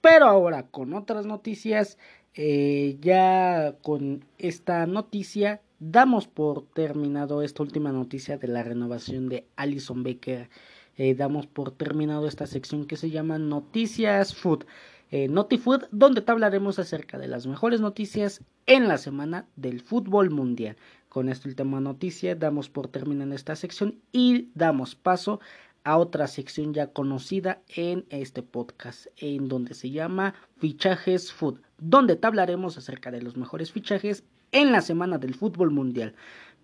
[0.01, 1.97] Pero ahora con otras noticias,
[2.35, 9.47] eh, ya con esta noticia damos por terminado esta última noticia de la renovación de
[9.55, 10.49] Alison Baker.
[10.97, 14.65] Eh, damos por terminado esta sección que se llama Noticias Food.
[15.11, 20.75] Eh, NotiFood, donde hablaremos acerca de las mejores noticias en la semana del fútbol mundial.
[21.13, 25.39] Con esta última noticia damos por terminada esta sección y damos paso
[25.83, 32.15] a otra sección ya conocida en este podcast, en donde se llama Fichajes Food, donde
[32.15, 36.15] te hablaremos acerca de los mejores fichajes en la semana del fútbol mundial.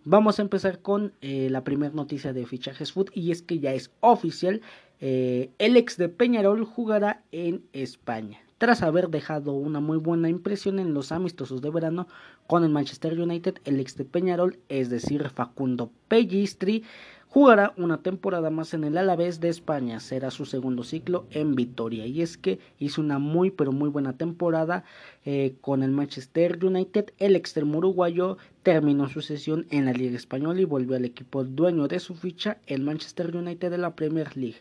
[0.03, 3.73] Vamos a empezar con eh, la primera noticia de fichajes food y es que ya
[3.73, 4.61] es oficial,
[4.99, 8.41] eh, el ex de Peñarol jugará en España.
[8.59, 12.09] Tras haber dejado una muy buena impresión en los amistosos de verano
[12.45, 16.83] con el Manchester United, el ex de Peñarol, es decir, Facundo Pellistri,
[17.29, 20.01] jugará una temporada más en el Alavés de España.
[20.01, 22.05] Será su segundo ciclo en Vitoria.
[22.05, 24.83] Y es que hizo una muy pero muy buena temporada
[25.23, 27.13] eh, con el Manchester United.
[27.17, 31.87] El extremo uruguayo terminó su sesión en la Liga Española y volvió al equipo dueño
[31.87, 34.57] de su ficha, el Manchester United de la Premier League.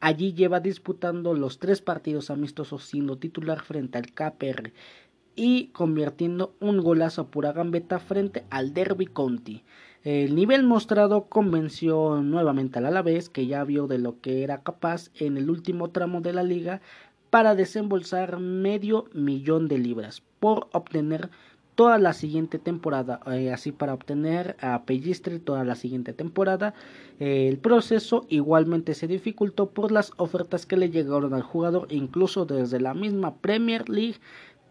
[0.00, 4.72] Allí lleva disputando los tres partidos amistosos siendo titular frente al KPR
[5.36, 9.62] y convirtiendo un golazo a pura gambeta frente al Derby County.
[10.02, 15.10] El nivel mostrado convenció nuevamente al Alavés, que ya vio de lo que era capaz
[15.14, 16.80] en el último tramo de la liga
[17.30, 21.28] para desembolsar medio millón de libras por obtener
[21.76, 26.74] toda la siguiente temporada, eh, así para obtener a Pellistri toda la siguiente temporada.
[27.20, 32.46] Eh, el proceso igualmente se dificultó por las ofertas que le llegaron al jugador, incluso
[32.46, 34.16] desde la misma Premier League,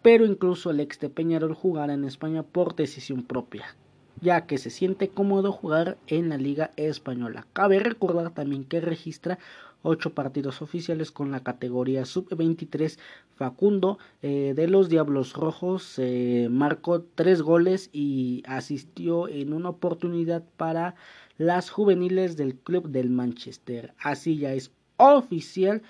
[0.02, 3.76] pero incluso el ex de Peñarol jugará en España por decisión propia,
[4.20, 7.46] ya que se siente cómodo jugar en la Liga Española.
[7.52, 9.38] Cabe recordar también que registra
[9.82, 12.98] ocho partidos oficiales con la categoría sub-23.
[13.34, 20.44] Facundo eh, de los Diablos Rojos eh, marcó tres goles y asistió en una oportunidad
[20.56, 20.94] para
[21.38, 23.94] las juveniles del club del Manchester.
[23.98, 25.82] Así ya es oficial.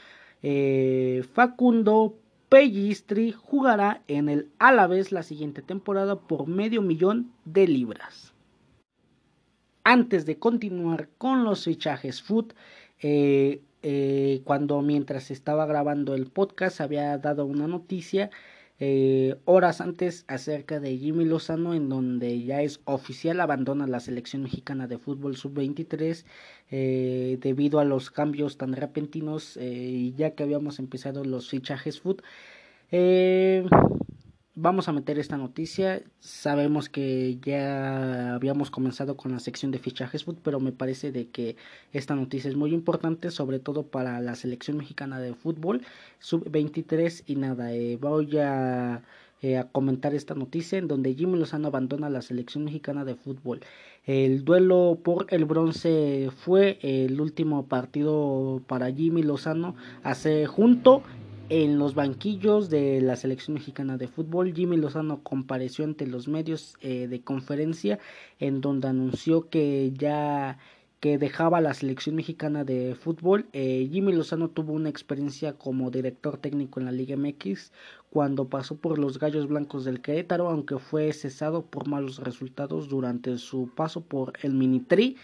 [0.43, 2.19] Eh, Facundo
[2.49, 8.33] Pellistri jugará en el Alavés la siguiente temporada por medio millón de libras.
[9.83, 12.55] Antes de continuar con los fichajes foot,
[13.03, 18.31] eh, eh, cuando mientras estaba grabando el podcast había dado una noticia
[18.81, 24.43] eh, horas antes acerca de Jimmy Lozano en donde ya es oficial abandona la selección
[24.43, 26.25] mexicana de fútbol sub-23
[26.73, 32.23] eh, debido a los cambios tan repentinos eh, ya que habíamos empezado los fichajes foot
[34.57, 36.03] vamos a meter esta noticia.
[36.19, 41.57] Sabemos que ya habíamos comenzado con la sección de fichajes pero me parece de que
[41.93, 45.83] esta noticia es muy importante, sobre todo para la selección mexicana de fútbol
[46.19, 49.03] sub 23 y nada, eh, voy a,
[49.43, 53.61] eh, a comentar esta noticia en donde Jimmy Lozano abandona la selección mexicana de fútbol.
[54.07, 61.03] El duelo por el bronce fue el último partido para Jimmy Lozano hace junto
[61.49, 66.77] en los banquillos de la selección mexicana de fútbol, Jimmy Lozano compareció ante los medios
[66.81, 67.99] eh, de conferencia
[68.41, 70.59] en donde anunció que ya
[70.99, 73.47] que dejaba la selección mexicana de fútbol.
[73.53, 77.71] Eh, Jimmy Lozano tuvo una experiencia como director técnico en la Liga MX
[78.11, 83.37] cuando pasó por los Gallos Blancos del Querétaro, aunque fue cesado por malos resultados durante
[83.39, 85.17] su paso por el Minitri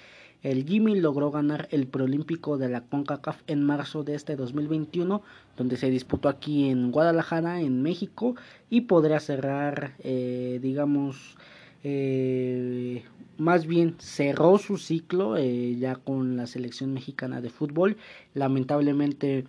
[0.43, 5.23] el Jimmy logró ganar el preolímpico de la CONCACAF en marzo de este 2021,
[5.57, 8.35] donde se disputó aquí en Guadalajara, en México,
[8.69, 11.37] y podría cerrar, eh, digamos,
[11.85, 13.05] eh,
[13.39, 17.97] más bien cerró su ciclo eh, ya con la selección mexicana de fútbol.
[18.35, 19.47] Lamentablemente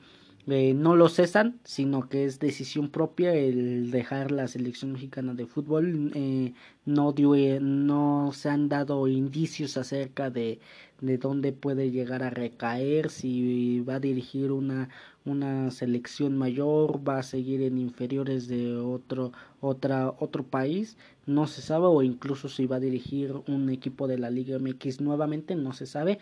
[0.47, 5.45] eh, no lo cesan, sino que es decisión propia el dejar la selección mexicana de
[5.47, 6.11] fútbol.
[6.15, 6.53] Eh,
[6.85, 10.59] no, dio, eh, no se han dado indicios acerca de,
[10.99, 14.89] de dónde puede llegar a recaer, si va a dirigir una,
[15.23, 19.31] una selección mayor, va a seguir en inferiores de otro,
[19.61, 24.17] otra, otro país, no se sabe, o incluso si va a dirigir un equipo de
[24.17, 26.19] la Liga MX nuevamente, no se sabe.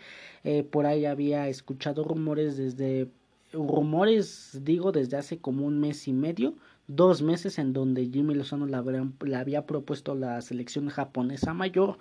[0.70, 3.08] por ahí había escuchado rumores desde
[3.52, 6.54] rumores, digo, desde hace como un mes y medio,
[6.86, 11.98] dos meses en donde Jimmy Lozano le, había propuesto la selección japonesa mayor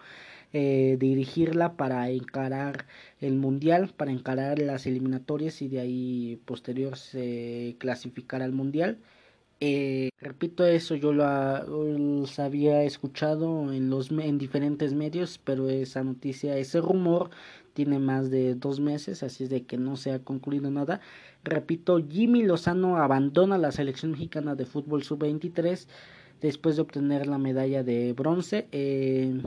[0.54, 2.86] eh, dirigirla para encarar
[3.22, 8.98] el mundial, para encarar las eliminatorias y de ahí posterior se clasificar al mundial.
[9.64, 16.58] Eh, repito eso, yo lo, había escuchado en los en diferentes medios, pero esa noticia,
[16.58, 17.30] ese rumor
[17.74, 21.00] tiene más de dos meses, así es de que no se ha concluido nada.
[21.44, 25.88] Repito, Jimmy Lozano abandona la selección mexicana de fútbol sub-23
[26.40, 28.68] después de obtener la medalla de bronce.
[28.72, 29.42] Eh,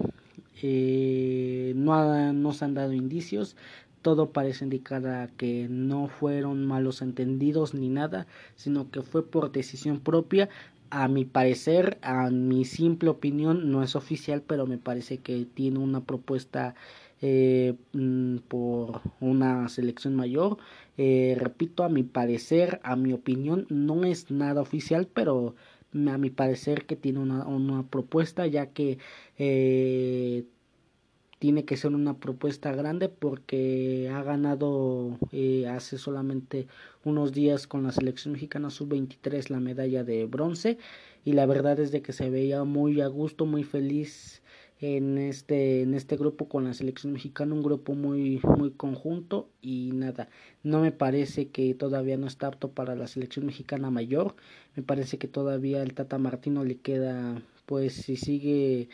[0.63, 3.57] eh, no, no se han dado indicios.
[4.03, 8.27] Todo parece indicar que no fueron malos entendidos ni nada,
[8.57, 10.49] sino que fue por decisión propia
[10.91, 15.79] a mi parecer, a mi simple opinión, no es oficial, pero me parece que tiene
[15.79, 16.75] una propuesta
[17.23, 20.59] eh, mm, por una selección mayor.
[20.97, 25.55] Eh, repito, a mi parecer, a mi opinión, no es nada oficial, pero
[25.95, 28.99] a mi parecer que tiene una, una propuesta, ya que
[29.39, 30.45] eh,
[31.45, 36.69] tiene que ser una propuesta grande porque ha ganado eh, hace solamente
[37.05, 40.79] unos días con la selección mexicana sub-23 la medalla de bronce
[41.23, 44.43] y la verdad es de que se veía muy a gusto, muy feliz
[44.85, 49.91] en este en este grupo con la selección mexicana un grupo muy muy conjunto y
[49.93, 50.29] nada
[50.63, 54.37] no me parece que todavía no está apto para la selección mexicana mayor
[54.77, 58.89] me parece que todavía el Tata Martino le queda pues si sigue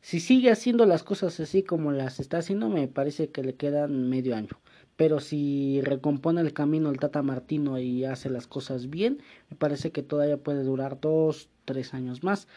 [0.00, 4.08] si sigue haciendo las cosas así como las está haciendo me parece que le quedan
[4.08, 4.58] medio año
[5.00, 9.92] pero si recompone el camino el Tata Martino y hace las cosas bien, me parece
[9.92, 12.48] que todavía puede durar dos, tres años más.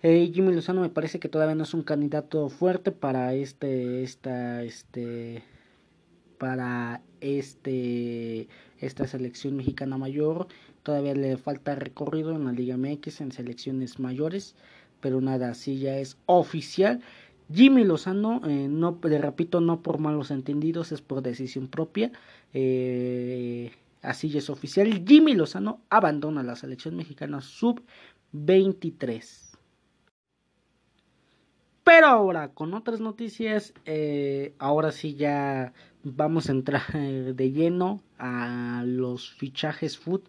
[0.00, 4.62] Eh, Jimmy Lozano me parece que todavía no es un candidato fuerte para este, esta,
[4.62, 5.42] este,
[6.38, 10.46] para este, esta selección mexicana mayor.
[10.84, 14.54] Todavía le falta recorrido en la Liga MX en selecciones mayores,
[15.00, 17.00] pero nada, así ya es oficial.
[17.52, 22.12] Jimmy Lozano, eh, no, le repito, no por malos entendidos, es por decisión propia.
[22.54, 23.72] Eh,
[24.02, 25.04] así es oficial.
[25.06, 29.47] Jimmy Lozano abandona la selección mexicana sub-23.
[31.88, 35.72] Pero ahora, con otras noticias, eh, ahora sí ya
[36.04, 40.20] vamos a entrar de lleno a los fichajes food.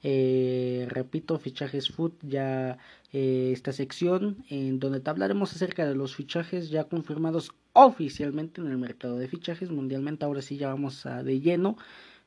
[0.00, 2.78] repito, fichajes food ya
[3.12, 8.68] eh, esta sección en donde te hablaremos acerca de los fichajes ya confirmados oficialmente en
[8.68, 10.24] el mercado de fichajes mundialmente.
[10.24, 11.76] Ahora sí ya vamos a, de lleno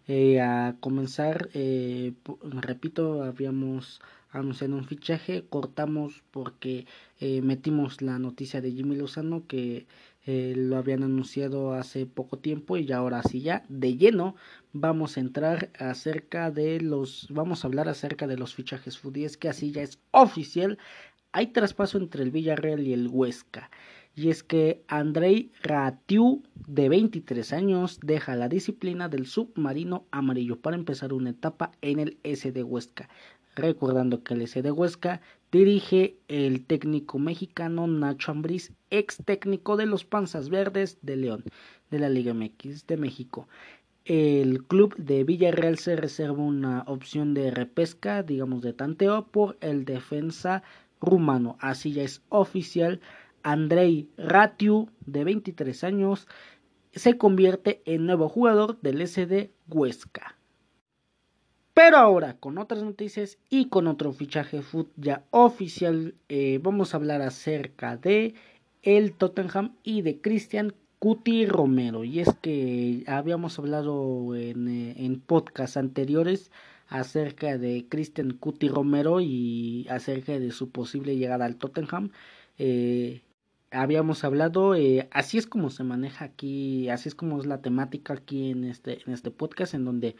[0.08, 1.50] eh, a comenzar.
[1.54, 2.14] Eh,
[2.44, 4.02] repito, habíamos
[4.32, 6.86] anunciado un fichaje, cortamos porque
[7.20, 9.86] metimos la noticia de Jimmy Lozano que
[10.28, 14.36] eh, lo habían anunciado hace poco tiempo y ahora sí ya de lleno
[14.72, 19.36] vamos a entrar acerca de los vamos a hablar acerca de los fichajes food es
[19.36, 20.78] que así ya es oficial.
[21.32, 23.72] Hay traspaso entre el Villarreal y el Huesca
[24.14, 30.76] y es que Andrei Ratiu de 23 años deja la disciplina del submarino amarillo para
[30.76, 33.10] empezar una etapa en el SD Huesca
[33.56, 35.22] recordando que el SD Huesca
[35.52, 41.44] dirige el técnico mexicano Nacho Ambriz, ex técnico de los Panzas Verdes de León,
[41.90, 43.48] de la Liga MX de México.
[44.06, 49.86] El club de Villarreal se reserva una opción de repesca, digamos de tanteo, por el
[49.86, 50.64] defensa
[51.00, 51.58] rumano.
[51.60, 53.00] Así ya es oficial.
[53.44, 56.28] Andrei Ratiu, de 23 años,
[56.94, 60.38] se convierte en nuevo jugador del SD Huesca.
[61.74, 66.98] Pero ahora, con otras noticias y con otro fichaje foot ya oficial, eh, vamos a
[66.98, 68.36] hablar acerca de
[68.84, 72.04] el Tottenham y de Cristian Cuti Romero.
[72.04, 76.52] Y es que habíamos hablado en, eh, en podcasts anteriores
[76.88, 82.12] acerca de Cristian Cuti Romero y acerca de su posible llegada al Tottenham.
[82.58, 83.22] Eh,
[83.72, 84.74] habíamos hablado,
[85.12, 89.00] así es como se maneja aquí, así es como es la temática aquí en este,
[89.06, 90.18] en este podcast, en donde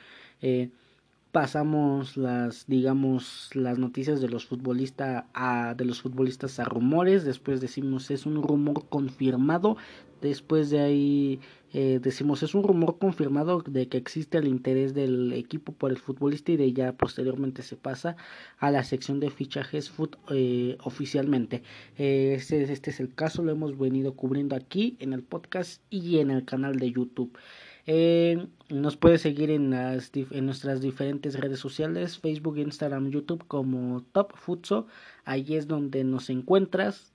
[1.32, 7.26] pasamos las digamos las noticias de los futbolistas a de los futbolistas a rumores.
[7.26, 9.78] Después decimos es un rumor confirmado
[10.22, 11.40] después de ahí
[11.74, 15.98] eh, decimos es un rumor confirmado de que existe el interés del equipo por el
[15.98, 18.16] futbolista y de ya posteriormente se pasa
[18.60, 21.64] a la sección de fichajes foot, eh, oficialmente
[21.98, 26.20] eh, este, este es el caso lo hemos venido cubriendo aquí en el podcast y
[26.20, 27.38] en el canal de YouTube
[27.86, 34.04] eh, nos puedes seguir en, las, en nuestras diferentes redes sociales, Facebook, Instagram, YouTube como
[34.12, 34.88] Top Futso.
[35.26, 37.11] Ahí es donde nos encuentras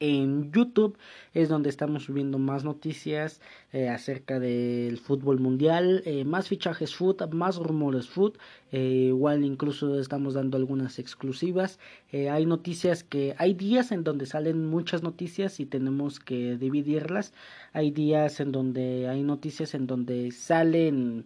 [0.00, 0.96] en YouTube
[1.34, 3.40] es donde estamos subiendo más noticias
[3.72, 8.38] eh, acerca del fútbol mundial, eh, más fichajes foot, más rumores foot,
[8.72, 11.78] eh, igual incluso estamos dando algunas exclusivas.
[12.12, 17.32] hay noticias que hay días en donde salen muchas noticias y tenemos que dividirlas.
[17.72, 21.24] Hay días en donde hay noticias en donde salen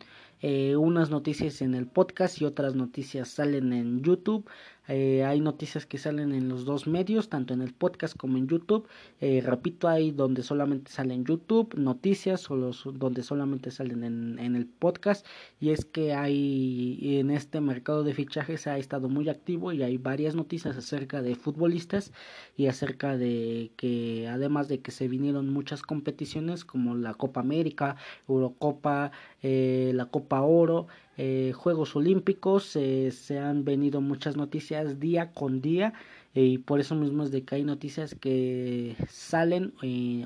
[0.76, 4.44] unas noticias en el podcast y otras noticias salen en YouTube.
[4.89, 8.49] Eh, hay noticias que salen en los dos medios, tanto en el podcast como en
[8.49, 8.89] YouTube.
[9.20, 14.57] Eh, repito, hay donde solamente salen YouTube, noticias o los donde solamente salen en, en,
[14.57, 15.24] el podcast.
[15.61, 19.99] Y es que hay en este mercado de fichajes ha estado muy activo y hay
[19.99, 22.12] varias noticias acerca de futbolistas
[22.57, 27.97] y acerca de que además de que se vinieron muchas competiciones como la Copa América,
[28.28, 29.12] Eurocopa,
[29.43, 30.87] eh, la Copa Oro.
[31.18, 35.92] Eh, Juegos Olímpicos, eh, se han venido muchas noticias día con día
[36.34, 39.74] eh, y por eso mismo es de que hay noticias que salen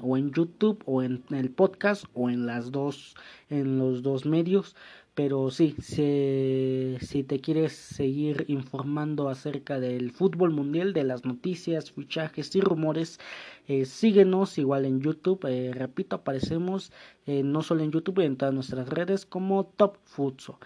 [0.03, 3.17] o en YouTube o en el podcast o en las dos
[3.51, 4.77] en los dos medios
[5.17, 12.55] pero sí, si, te quieres seguir informando acerca del fútbol mundial, de las noticias, fichajes
[12.55, 13.19] y rumores,
[13.67, 15.47] eh, síguenos igual en YouTube.
[15.49, 16.93] Eh, repito, aparecemos
[17.25, 20.59] eh, no solo en YouTube, en todas nuestras redes como Top Futso.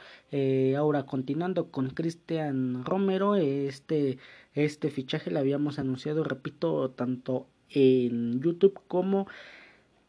[0.77, 4.19] ahora, continuando con Cristian Romero, este,
[4.55, 9.29] este fichaje lo habíamos anunciado, repito, tanto en YouTube como en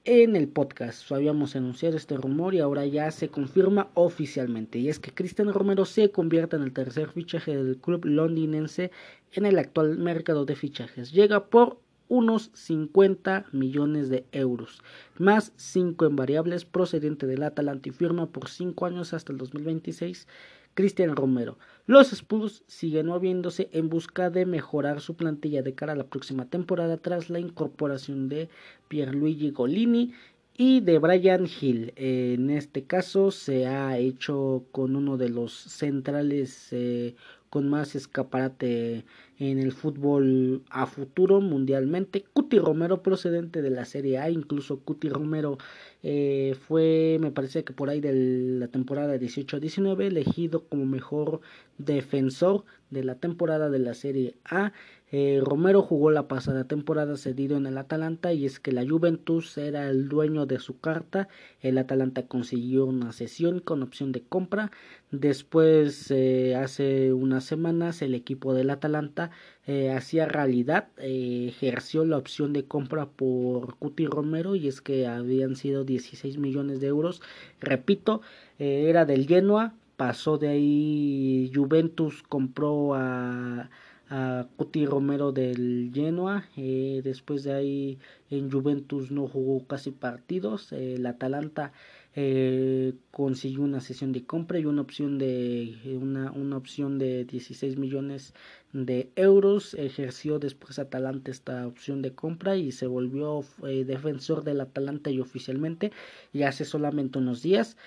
[0.05, 1.11] el podcast.
[1.11, 4.79] Habíamos anunciado este rumor y ahora ya se confirma oficialmente.
[4.79, 8.91] Y es que Cristian Romero se convierte en el tercer fichaje del club londinense
[9.33, 11.11] en el actual mercado de fichajes.
[11.11, 11.77] Llega por
[12.09, 14.81] unos 50 millones de euros,
[15.17, 20.27] más 5 en variables procedente del Atalanta y firma por 5 años hasta el 2026
[20.73, 21.57] Cristian Romero.
[21.85, 26.45] Los Spurs siguen moviéndose en busca de mejorar su plantilla de cara a la próxima
[26.45, 28.49] temporada tras la incorporación de
[28.87, 30.13] Pierluigi Golini
[30.55, 31.93] y de Brian Hill.
[31.95, 37.15] En este caso se ha hecho con uno de los centrales eh,
[37.49, 39.03] con más escaparate
[39.49, 42.23] en el fútbol a futuro mundialmente.
[42.31, 45.57] Cuti Romero procedente de la Serie A, incluso Cuti Romero
[46.03, 48.13] eh, fue, me parece que por ahí de
[48.59, 51.41] la temporada 18-19, elegido como mejor
[51.79, 54.73] defensor de la temporada de la Serie A.
[55.13, 59.57] Eh, Romero jugó la pasada temporada cedido en el Atalanta y es que la Juventus
[59.57, 61.27] era el dueño de su carta.
[61.61, 64.71] El Atalanta consiguió una sesión con opción de compra.
[65.11, 69.30] Después, eh, hace unas semanas, el equipo del Atalanta
[69.67, 75.55] eh, hacía realidad, ejerció la opción de compra por Cuti Romero y es que habían
[75.55, 77.21] sido 16 millones de euros.
[77.59, 78.21] Repito,
[78.59, 83.69] era del Genoa, pasó de ahí Juventus compró a
[84.11, 86.43] a Cuti Romero del Genoa.
[86.57, 90.73] Eh, después de ahí en Juventus no jugó casi partidos.
[90.73, 91.71] el Atalanta
[92.15, 97.77] eh, consiguió una sesión de compra y una opción de una, una opción de 16
[97.77, 98.33] millones
[98.73, 99.73] de euros.
[99.75, 105.19] Ejerció después Atalanta esta opción de compra y se volvió eh, defensor del Atalanta y
[105.19, 105.91] oficialmente
[106.33, 107.77] y hace solamente unos días.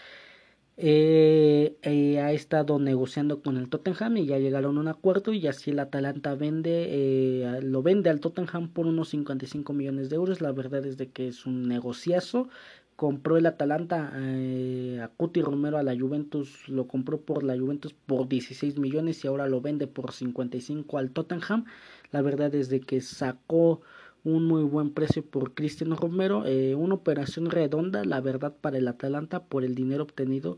[0.76, 5.46] Eh, eh, ha estado negociando con el Tottenham y ya llegaron a un acuerdo y
[5.46, 10.40] así el Atalanta vende eh, lo vende al Tottenham por unos 55 millones de euros
[10.40, 12.48] la verdad es de que es un negociazo
[12.96, 18.28] compró el Atalanta a Cuti Romero a la Juventus lo compró por la Juventus por
[18.28, 21.64] 16 millones y ahora lo vende por 55 al Tottenham
[22.12, 23.80] la verdad es de que sacó
[24.24, 28.88] un muy buen precio por Cristiano Romero, eh, una operación redonda, la verdad, para el
[28.88, 30.56] Atalanta por el dinero obtenido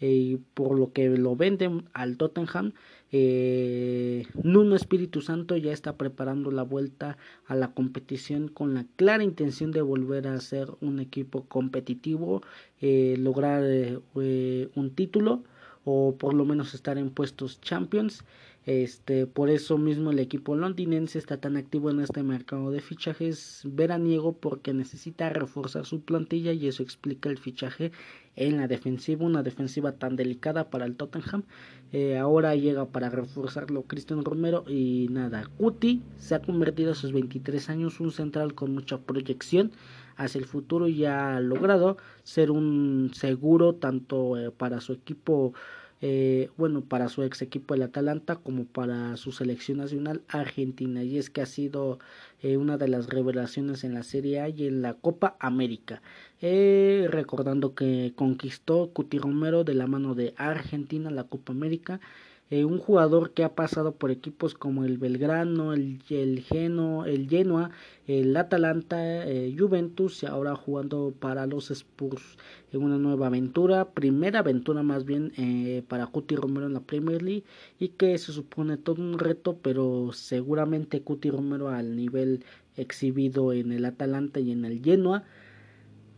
[0.00, 2.74] eh, por lo que lo venden al Tottenham.
[3.10, 9.24] Eh, Nuno Espíritu Santo ya está preparando la vuelta a la competición con la clara
[9.24, 12.42] intención de volver a ser un equipo competitivo,
[12.80, 13.62] eh, lograr
[14.14, 15.42] un título
[15.84, 18.24] o por lo menos estar en puestos champions.
[18.66, 23.62] Este, por eso mismo el equipo londinense está tan activo en este mercado de fichajes
[23.64, 27.92] veraniego porque necesita reforzar su plantilla y eso explica el fichaje
[28.38, 31.42] en la defensiva, una defensiva tan delicada para el Tottenham.
[31.92, 37.12] Eh, ahora llega para reforzarlo Cristian Romero y nada, Cuti se ha convertido a sus
[37.12, 39.72] 23 años un central con mucha proyección
[40.16, 45.54] hacia el futuro y ha logrado ser un seguro tanto eh, para su equipo
[46.00, 51.02] eh, bueno, para su ex equipo el Atalanta como para su selección nacional Argentina.
[51.02, 51.98] Y es que ha sido
[52.42, 56.02] eh, una de las revelaciones en la Serie A y en la Copa América.
[56.40, 62.00] Eh, recordando que conquistó Cuti Romero de la mano de Argentina la Copa América
[62.50, 66.00] eh, un jugador que ha pasado por equipos como el Belgrano, el,
[66.48, 67.70] Geno, el Genoa,
[68.06, 72.38] el Atalanta, eh, Juventus y ahora jugando para los Spurs
[72.72, 77.22] en una nueva aventura, primera aventura más bien eh, para Cuti Romero en la Premier
[77.22, 77.44] League
[77.78, 82.44] y que se supone todo un reto, pero seguramente Cuti Romero al nivel
[82.76, 85.24] exhibido en el Atalanta y en el Genoa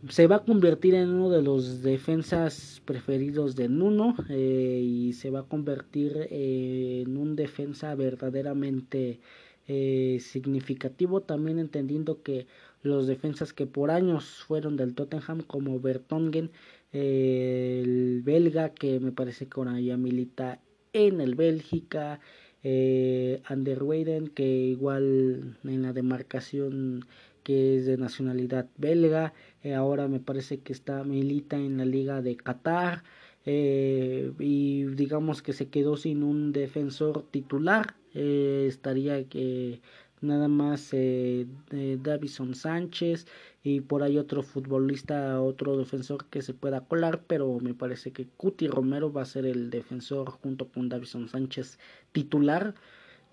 [0.09, 5.29] se va a convertir en uno de los defensas preferidos de Nuno eh, y se
[5.29, 9.19] va a convertir eh, en un defensa verdaderamente
[9.67, 12.47] eh, significativo también entendiendo que
[12.81, 16.51] los defensas que por años fueron del Tottenham como Bertongen
[16.91, 20.59] el belga que me parece que ahora ya milita
[20.93, 22.19] en el Bélgica
[22.63, 27.05] eh, Anderweiden que igual en la demarcación
[27.53, 29.33] es de nacionalidad belga,
[29.63, 33.03] eh, ahora me parece que está milita en la liga de Qatar
[33.45, 39.81] eh, y digamos que se quedó sin un defensor titular, eh, estaría que
[40.21, 40.91] nada más
[42.03, 43.25] Davison Sánchez
[43.63, 48.27] y por ahí otro futbolista, otro defensor que se pueda colar, pero me parece que
[48.27, 51.79] Cuti Romero va a ser el defensor junto con Davison Sánchez
[52.11, 52.75] titular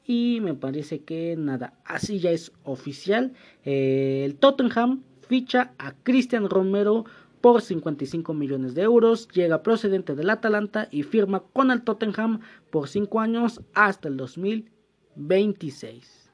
[0.09, 3.34] y me parece que nada, así ya es oficial.
[3.64, 7.04] Eh, el Tottenham ficha a Cristian Romero
[7.42, 9.28] por 55 millones de euros.
[9.28, 12.40] Llega procedente del Atalanta y firma con el Tottenham
[12.70, 16.30] por 5 años hasta el 2026.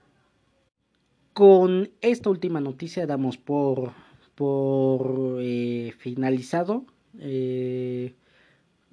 [1.33, 3.91] con esta última noticia damos por,
[4.37, 6.87] por eh, finalizado.
[7.19, 8.15] Eh,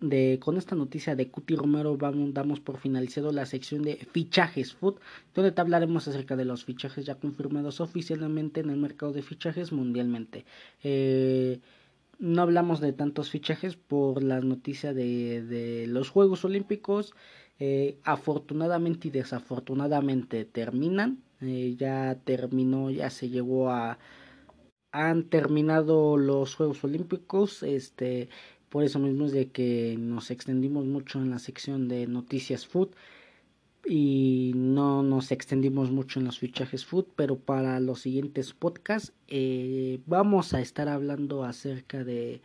[0.02, 4.74] de, con esta noticia de Cuti Romero vamos, damos por finalizado la sección de fichajes
[4.74, 4.96] food,
[5.34, 9.72] donde te hablaremos acerca de los fichajes ya confirmados oficialmente en el mercado de fichajes
[9.72, 10.46] mundialmente.
[10.84, 11.60] Eh,
[12.20, 17.14] no hablamos de tantos fichajes por la noticia de, de los Juegos Olímpicos.
[18.04, 21.24] afortunadamente y desafortunadamente terminan.
[21.42, 23.98] Eh, ya terminó, ya se llegó a
[24.92, 28.30] han terminado los Juegos Olímpicos, este,
[28.72, 32.92] por eso mismo es de que nos extendimos mucho en la sección de noticias food
[33.86, 40.00] y no nos extendimos mucho en los fichajes food, pero para los siguientes podcasts eh,
[40.06, 42.42] vamos a estar hablando acerca de,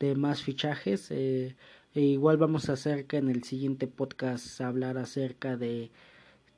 [0.00, 1.12] de más fichajes.
[1.12, 1.54] Eh,
[1.94, 5.92] e igual vamos a acerca en el siguiente podcast hablar acerca de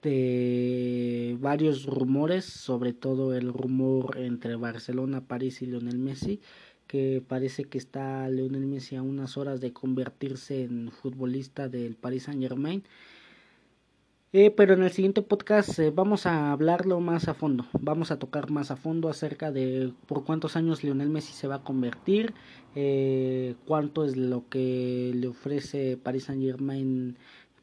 [0.03, 6.41] de varios rumores, sobre todo el rumor entre Barcelona, París y Lionel Messi,
[6.91, 12.25] que parece que está Lionel Messi a unas horas de convertirse en futbolista del Paris
[12.25, 12.83] Saint Germain.
[14.33, 18.19] Eh, pero en el siguiente podcast eh, vamos a hablarlo más a fondo, vamos a
[18.19, 22.35] tocar más a fondo acerca de por cuántos años Lionel Messi se va a convertir,
[22.75, 27.17] eh, cuánto es lo que le ofrece Paris Saint Germain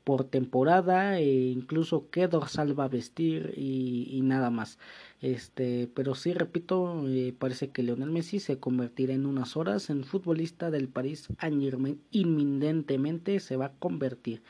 [0.07, 4.79] por temporada e incluso qué dorsal va a vestir y, nada más.
[5.19, 10.05] Este, pero sí repito, eh, parece que Lionel Messi se convertirá en unas horas en
[10.05, 14.43] futbolista del París Saint-Germain, inminentemente se va a convertir.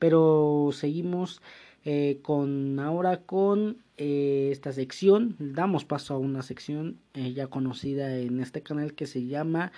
[0.00, 1.40] Pero seguimos
[1.84, 8.40] eh, con ahora con eh, esta sección, damos paso a una sección ya conocida en
[8.40, 9.70] este canal que se llama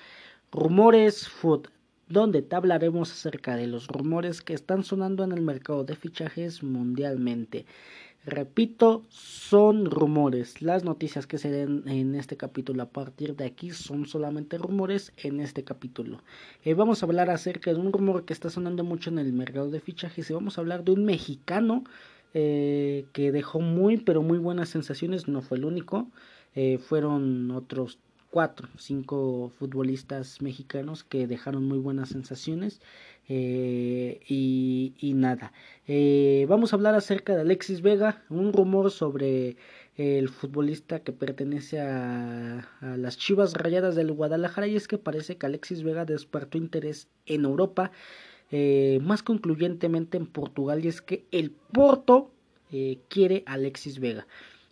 [0.51, 1.69] Rumores Food
[2.09, 6.63] donde te hablaremos acerca de los rumores que están sonando en el mercado de fichajes
[6.63, 7.67] mundialmente.
[8.25, 10.61] Repito, son rumores.
[10.61, 15.13] Las noticias que se den en este capítulo a partir de aquí son solamente rumores
[15.17, 16.23] en este capítulo.
[16.63, 19.71] Eh, vamos a hablar acerca de un rumor que está sonando mucho en el mercado
[19.71, 21.85] de fichajes y vamos a hablar de un mexicano
[22.35, 25.27] eh, que dejó muy pero muy buenas sensaciones.
[25.27, 26.11] No fue el único.
[26.55, 27.99] Eh, fueron otros
[28.31, 32.81] cuatro, cinco futbolistas mexicanos que dejaron muy buenas sensaciones
[33.29, 35.53] eh, y, nada.
[35.87, 39.57] Eh, vamos a hablar acerca de Alexis Vega, un rumor sobre
[39.97, 45.47] el futbolista que pertenece a, las Chivas Rayadas del Guadalajara y es que parece que
[45.47, 47.91] Alexis Vega despertó interés en Europa,
[48.51, 52.31] eh, más concluyentemente en Portugal y es que el Porto
[53.09, 54.27] quiere a Alexis Vega.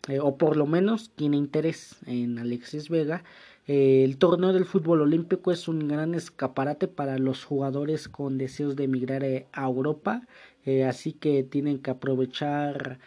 [0.09, 3.25] Eh, o por lo menos tiene interés en Alexis Vega.
[3.67, 8.77] Eh, el torneo del fútbol olímpico es un gran escaparate para los jugadores con deseos
[8.77, 10.23] de emigrar eh, a Europa,
[10.89, 12.99] así que tienen que aprovechar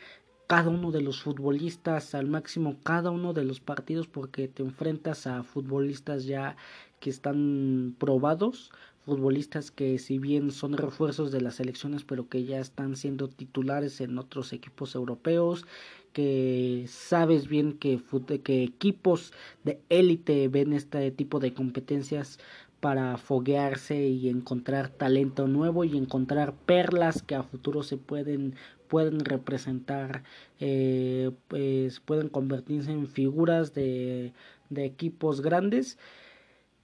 [0.47, 5.27] cada uno de los futbolistas al máximo, cada uno de los partidos, porque te enfrentas
[5.27, 6.55] a futbolistas ya
[7.01, 8.71] que están probados,
[9.05, 14.01] futbolistas que si bien son refuerzos de las elecciones, pero que ya están siendo titulares
[14.01, 15.65] en otros equipos europeos,
[16.13, 18.01] que sabes bien que,
[18.43, 19.33] que equipos
[19.63, 22.39] de élite ven este tipo de competencias
[22.79, 28.55] para foguearse y encontrar talento nuevo y encontrar perlas que a futuro se pueden
[28.87, 30.23] pueden representar
[30.59, 34.33] eh, pues pueden convertirse en figuras de,
[34.69, 35.97] de equipos grandes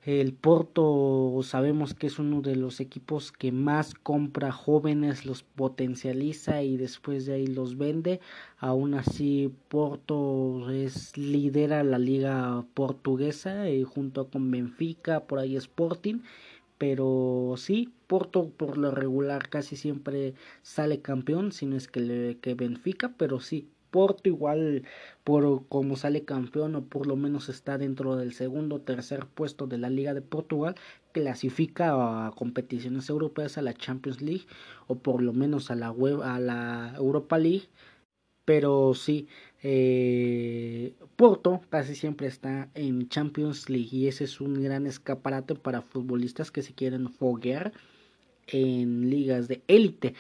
[0.06, 6.62] el Porto sabemos que es uno de los equipos que más compra jóvenes, los potencializa
[6.62, 8.20] y después de ahí los vende.
[8.60, 16.20] Aún así, Porto es lidera la liga portuguesa eh, junto con Benfica, por ahí Sporting.
[16.78, 22.38] Pero sí, Porto por lo regular casi siempre sale campeón, si no es que, le,
[22.38, 24.84] que Benfica, pero sí, Porto igual
[25.24, 29.68] por como sale campeón o por lo menos está dentro del segundo o tercer puesto
[29.68, 30.76] de la Liga de Portugal
[31.14, 31.94] clasifica
[32.28, 34.48] a competiciones europeas a la Champions League
[34.88, 37.70] o por lo menos a la web a la Europa League.
[38.44, 39.30] Pero sí
[39.64, 45.82] eh, Porto casi siempre está en Champions League y ese es un gran escaparate para
[45.82, 47.72] futbolistas que se quieren foguear
[48.48, 50.16] en ligas de élite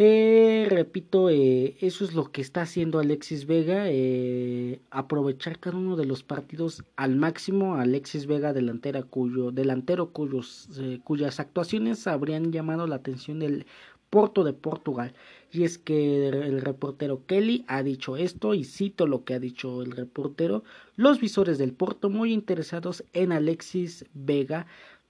[0.00, 5.96] eh, repito, eh, eso es lo que está haciendo Alexis Vega, eh, aprovechar cada uno
[5.96, 7.74] de los partidos al máximo.
[7.74, 13.66] Alexis Vega, delantera cuyo, delantero cuyos, eh, cuyas actuaciones habrían llamado la atención del
[14.08, 15.14] Porto de Portugal.
[15.50, 19.82] Y es que el reportero Kelly ha dicho esto, y cito lo que ha dicho
[19.82, 20.62] el reportero,
[20.96, 24.66] los visores del Porto muy interesados en Alexis Vega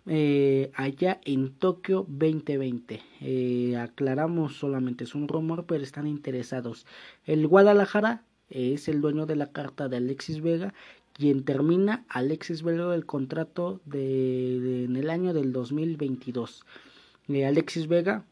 [0.09, 3.01] eh, allá en Tokio 2020.
[3.21, 6.87] Eh, aclaramos solamente es un rumor, pero están interesados.
[7.25, 10.73] El Guadalajara es el dueño de la carta de Alexis Vega,
[11.13, 16.65] quien termina Alexis Vega el contrato de, en el año del 2022.
[17.29, 18.25] Eh, Alexis Vega,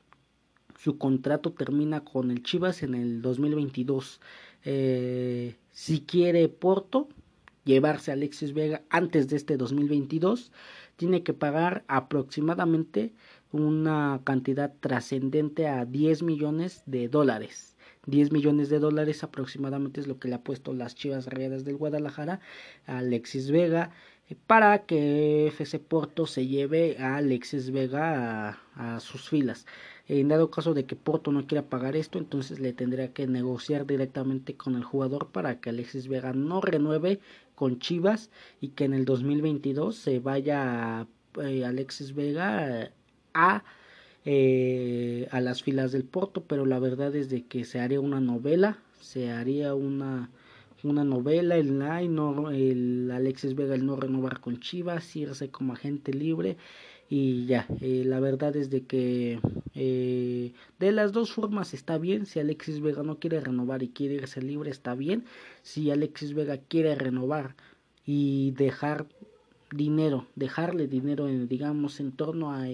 [0.79, 4.21] su contrato termina con el Chivas en el 2022.
[4.65, 7.09] Eh, si quiere Porto
[7.65, 10.53] llevarse a Alexis Vega antes de este 2022,
[10.97, 13.13] tiene que pagar aproximadamente
[13.53, 17.77] una cantidad trascendente a 10 millones de dólares.
[18.07, 21.77] 10 millones de dólares aproximadamente es lo que le ha puesto las Chivas Rayadas del
[21.77, 22.41] Guadalajara
[22.87, 23.91] a Alexis Vega
[24.29, 29.67] eh, para que FC Porto se lleve a Alexis Vega a, sus filas.
[30.09, 33.87] En dado caso de que Porto no quiera pagar esto, entonces le tendría que negociar
[33.87, 37.21] directamente con el jugador para que Alexis Vega no renueve
[37.57, 38.31] con Chivas
[38.61, 41.09] y que en el 2022 se vaya
[41.43, 42.93] eh, Alexis Vega
[43.35, 43.65] a
[44.29, 48.21] eh, a las filas del Porto, pero la verdad es de que se haría una
[48.21, 50.31] novela, se haría una,
[50.83, 56.13] una novela, el, no, el Alexis Vega el no renovar con Chivas, irse como agente
[56.13, 56.57] libre
[57.09, 59.39] y ya, eh, la verdad es de que
[59.75, 64.15] eh, de las dos formas está bien, si Alexis Vega no quiere renovar y quiere
[64.15, 65.25] irse libre está bien,
[65.63, 67.55] si Alexis Vega quiere renovar
[68.05, 69.07] y dejar
[69.71, 72.67] dinero, dejarle dinero, en, digamos, en torno a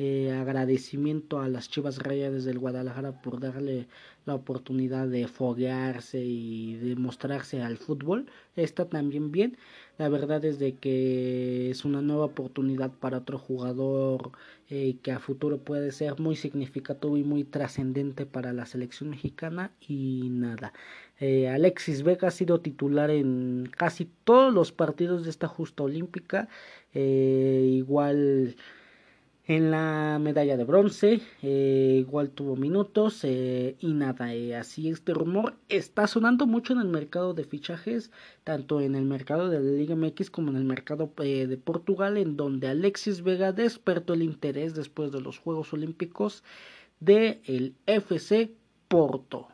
[0.00, 3.88] eh, agradecimiento a las Chivas Rayadas del Guadalajara por darle
[4.26, 8.26] la oportunidad de foguearse y de mostrarse al fútbol.
[8.54, 9.58] Está también bien.
[9.96, 14.30] La verdad es de que es una nueva oportunidad para otro jugador
[14.68, 19.72] eh, que a futuro puede ser muy significativo y muy trascendente para la selección mexicana.
[19.80, 20.72] Y nada.
[21.20, 26.48] Eh, Alexis Vega ha sido titular en casi todos los partidos de esta justa olímpica.
[26.94, 28.56] igual
[29.48, 35.14] en la medalla de bronce, eh, igual tuvo minutos eh, y nada, eh, así este
[35.14, 38.10] rumor está sonando mucho en el mercado de fichajes,
[38.44, 42.36] tanto en el mercado de la Liga MX como en el mercado de Portugal, en
[42.36, 46.44] donde Alexis Vega despertó el interés después de los Juegos Olímpicos
[47.00, 48.52] de el FC
[48.86, 49.48] Porto.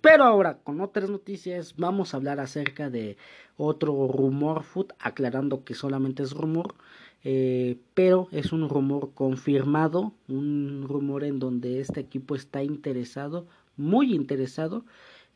[0.00, 3.16] Pero ahora, con otras noticias, vamos a hablar acerca de
[3.56, 6.74] otro rumor foot, aclarando que solamente es rumor
[7.22, 13.46] eh, pero es un rumor confirmado, un rumor en donde este equipo está interesado,
[13.76, 14.84] muy interesado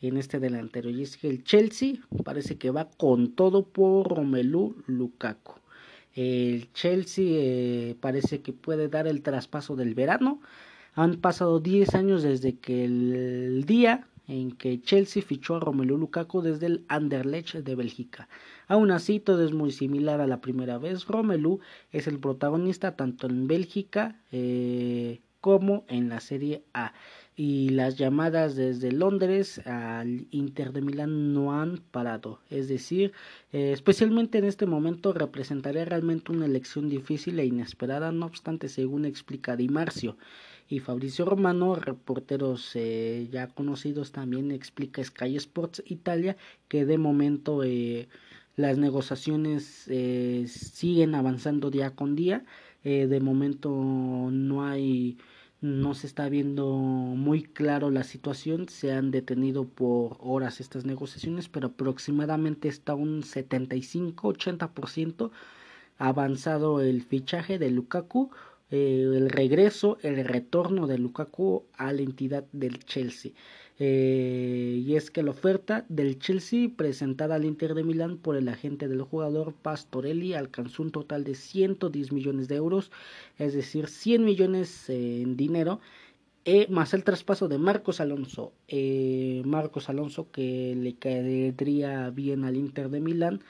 [0.01, 0.91] en este delantero.
[0.91, 5.55] Y es que el Chelsea parece que va con todo por Romelu Lukaku.
[6.15, 10.41] El Chelsea eh, parece que puede dar el traspaso del verano.
[10.95, 16.41] Han pasado 10 años desde que el día en que Chelsea fichó a Romelu Lukaku
[16.41, 18.29] desde el Anderlecht de Bélgica.
[18.67, 21.07] Aún así, todo es muy similar a la primera vez.
[21.07, 21.61] Romelu
[21.93, 26.95] es el protagonista tanto en Bélgica eh, como en la Serie A.
[27.37, 32.39] Y las llamadas desde Londres al Inter de Milán no han parado.
[32.49, 33.13] Es decir,
[33.53, 39.05] eh, especialmente en este momento representaría realmente una elección difícil e inesperada, no obstante, según
[39.05, 40.17] explica Di Marcio
[40.69, 46.37] y Fabricio Romano, reporteros eh, ya conocidos también explica Sky Sports Italia
[46.69, 48.09] que de momento eh,
[48.57, 52.45] las negociaciones eh, siguen avanzando día con día.
[52.83, 53.71] De momento
[54.31, 55.17] no hay
[55.63, 58.69] no se está viendo muy claro la situación.
[58.69, 65.31] Se han detenido por horas estas negociaciones pero aproximadamente está un 75 80%
[65.99, 68.31] avanzado el fichaje de Lukaku
[68.71, 73.33] eh, el regreso, el retorno de Lukaku a la entidad del Chelsea.
[73.79, 78.49] Eh, y es que la oferta del Chelsea presentada al Inter de Milán por el
[78.49, 82.91] agente del jugador Pastorelli alcanzó un total de 110 millones de euros,
[83.39, 85.81] es decir, 100 millones en dinero,
[86.45, 88.53] eh, más el traspaso de Marcos Alonso.
[89.45, 93.41] Marcos Alonso que le caería bien al Inter de Milán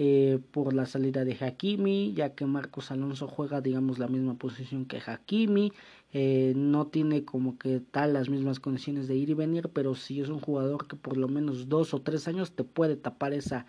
[0.00, 4.84] eh, por la salida de Hakimi, ya que Marcos Alonso juega, digamos, la misma posición
[4.84, 5.72] que Hakimi.
[6.12, 10.20] Eh, no tiene como que tal las mismas condiciones de ir y venir, pero sí
[10.20, 13.66] es un jugador que por lo menos dos o tres años te puede tapar esa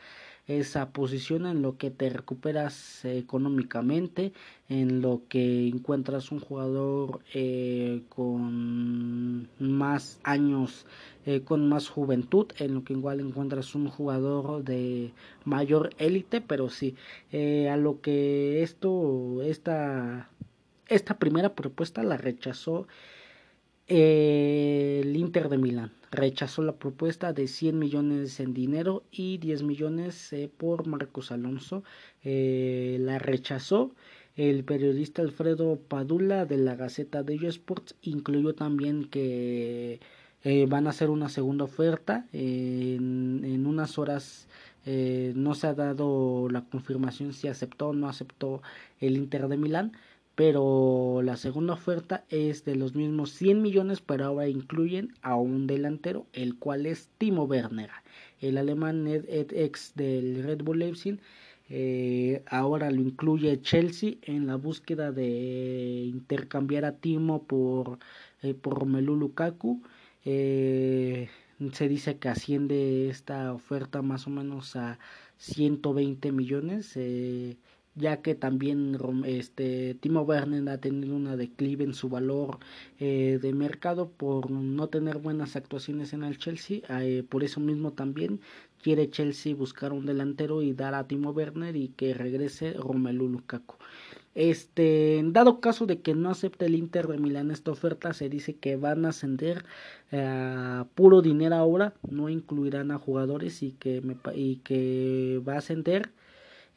[0.49, 4.34] esa posición en lo que te recuperas económicamente,
[4.67, 10.88] en lo que encuentras un jugador eh, con más años,
[11.27, 15.13] eh, con más juventud, en lo que igual encuentras un jugador de
[15.45, 16.95] mayor élite, pero sí,
[17.31, 20.31] eh, a lo que esto, esta,
[20.88, 22.88] esta primera propuesta la rechazó
[23.88, 30.34] el Inter de Milán rechazó la propuesta de 100 millones en dinero y 10 millones
[30.34, 31.84] eh, por Marcos Alonso.
[32.23, 33.91] Eh, la rechazó.
[34.36, 39.99] El periodista Alfredo Padula de la Gaceta de Sports incluyó también que
[40.44, 44.48] eh, van a hacer una segunda oferta en, en, unas horas
[44.86, 48.64] no se ha dado la confirmación si aceptó o no aceptó
[48.99, 49.91] el Inter de Milán
[50.40, 55.68] pero la segunda oferta es de los mismos 100 millones, pero ahora incluyen a un
[55.68, 57.90] delantero, el cual es Timo Werner,
[58.40, 61.20] el alemán ex del Red Bull Leipzig.
[61.68, 67.99] Eh, ahora lo incluye Chelsea en la búsqueda de intercambiar a Timo por,
[68.41, 69.84] eh, por Romelu Lukaku.
[70.24, 71.28] Eh,
[71.74, 74.99] se dice que asciende esta oferta más o menos a
[75.38, 76.94] 120 millones.
[76.95, 77.57] Eh,
[77.99, 82.59] ya que también este Timo Werner ha tenido una declive en su valor
[82.99, 87.91] eh, de mercado por no tener buenas actuaciones en el Chelsea eh, por eso mismo
[87.93, 88.39] también
[88.81, 93.76] quiere Chelsea buscar un delantero y dar a Timo Werner y que regrese Romelu Lukaku.
[94.35, 98.55] Este, dado caso de que no acepte el Inter de Milán esta oferta, se dice
[98.55, 99.65] que van a ascender
[100.11, 105.57] a puro dinero ahora, no incluirán a jugadores y que, me, y que va a
[105.57, 106.11] ascender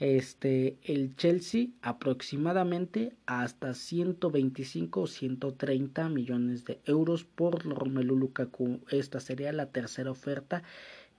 [0.03, 8.81] este, el Chelsea aproximadamente hasta 125 o 130 millones de euros por Romelu Lukaku.
[8.91, 10.65] Esta sería la tercera oferta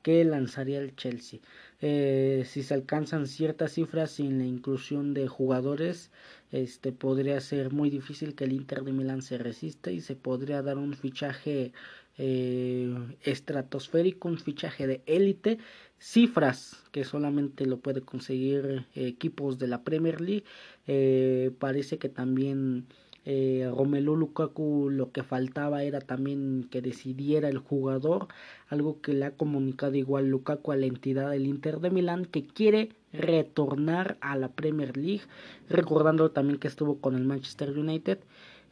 [0.01, 1.39] que lanzaría el Chelsea.
[1.79, 6.11] Eh, si se alcanzan ciertas cifras sin la inclusión de jugadores,
[6.51, 10.61] este podría ser muy difícil que el Inter de Milán se resista y se podría
[10.61, 11.71] dar un fichaje
[12.17, 15.57] eh, estratosférico, un fichaje de élite,
[16.03, 20.43] cifras que solamente lo puede conseguir eh, equipos de la Premier League.
[20.85, 22.87] Eh, parece que también
[23.25, 28.27] eh, Romelu Lukaku lo que faltaba era también que decidiera el jugador,
[28.67, 32.45] algo que le ha comunicado igual Lukaku a la entidad del Inter de Milán que
[32.45, 35.23] quiere retornar a la Premier League,
[35.69, 38.19] recordando también que estuvo con el Manchester United.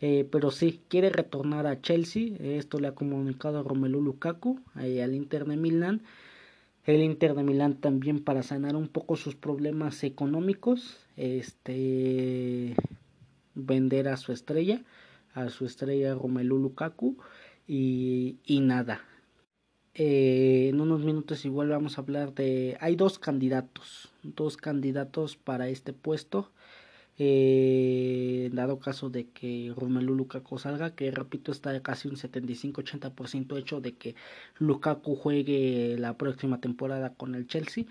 [0.01, 2.33] Eh, pero sí, quiere retornar a Chelsea.
[2.39, 6.01] Esto le ha comunicado Romelu Lukaku, al Inter de Milán.
[6.85, 10.97] El Inter de Milán también para sanar un poco sus problemas económicos.
[11.15, 12.75] Este
[13.53, 14.81] vender a su estrella,
[15.33, 17.17] a su estrella Romelu Lukaku.
[17.67, 19.01] Y, y nada.
[19.93, 22.77] Eh, en unos minutos igual vamos a hablar de...
[22.79, 24.09] Hay dos candidatos.
[24.23, 26.51] Dos candidatos para este puesto
[27.17, 33.81] eh, dado caso de que Romelu Lukaku salga, que repito está casi un 75-80% hecho
[33.81, 34.15] de que
[34.57, 37.85] Lukaku juegue la próxima temporada con el Chelsea.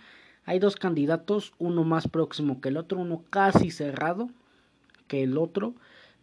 [0.44, 4.30] Hay dos candidatos, uno más próximo que el otro, uno casi cerrado
[5.06, 5.74] que el otro.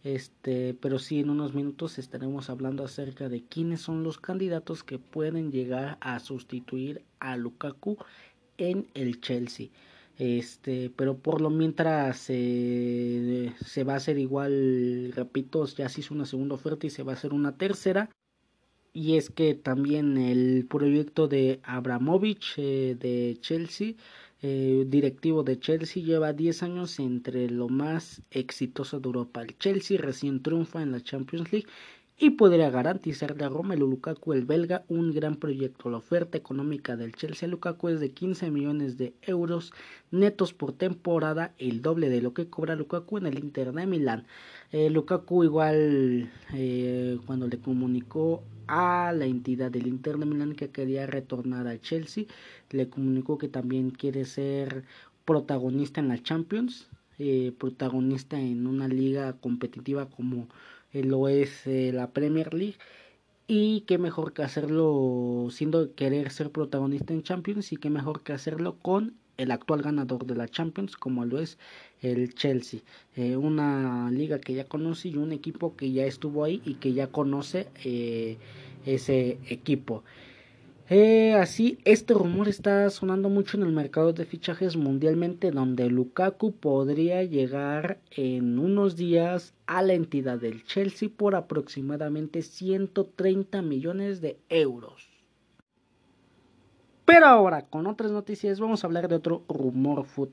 [0.04, 5.00] Este, pero sí en unos minutos estaremos hablando acerca de quiénes son los candidatos que
[5.00, 7.98] pueden llegar a sustituir a Lukaku
[8.58, 9.70] en el Chelsea.
[10.18, 16.26] Este, pero por lo mientras se va a hacer igual, repito, ya se hizo una
[16.26, 18.10] segunda oferta y se va a hacer una tercera.
[18.94, 23.94] Y es que también el proyecto de Abramovich eh, de Chelsea,
[24.42, 29.44] eh, directivo de Chelsea, lleva 10 años entre lo más exitoso de Europa.
[29.44, 31.68] El Chelsea recién triunfa en la Champions League
[32.20, 35.92] y podría garantizarle a Romelu Lukaku el belga un gran proyecto.
[35.92, 39.72] La oferta económica del Chelsea Lukaku es de 15 millones de euros
[40.10, 44.26] netos por temporada, el doble de lo que cobra Lukaku en el Inter de Milán.
[44.72, 50.70] Eh, Lukaku igual eh, cuando le comunicó a la entidad del Inter de Milán que
[50.70, 52.26] quería retornar al Chelsea,
[52.72, 54.86] le comunicó que también quiere ser
[55.24, 56.88] protagonista en la Champions,
[57.20, 60.48] eh, protagonista en una liga competitiva como
[60.94, 62.78] lo es eh, la Premier League.
[63.48, 68.34] Y qué mejor que hacerlo siendo querer ser protagonista en Champions y qué mejor que
[68.34, 71.58] hacerlo con el actual ganador de la Champions como lo es
[72.02, 72.82] el Chelsea.
[73.16, 76.94] Eh, una liga que ya conoce y un equipo que ya estuvo ahí y que
[76.94, 77.68] ya conoce
[78.86, 80.04] ese equipo
[80.90, 86.54] eh, así, este rumor está sonando mucho en el mercado de fichajes mundialmente, donde Lukaku
[86.54, 94.40] podría llegar en unos días a la entidad del Chelsea por aproximadamente 130 millones de
[94.48, 95.10] euros.
[97.04, 100.32] Pero ahora, con otras noticias, vamos a hablar de otro rumor foot.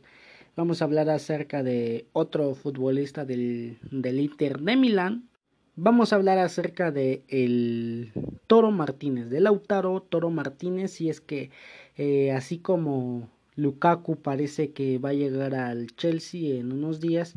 [0.57, 5.29] Vamos a hablar acerca de otro futbolista del, del Inter de Milán,
[5.77, 8.13] Vamos a hablar acerca de el
[8.47, 11.51] Toro Martínez, de Lautaro Toro Martínez, y es que
[11.97, 17.35] eh, así como Lukaku parece que va a llegar al Chelsea en unos días,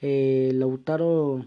[0.00, 1.44] eh, Lautaro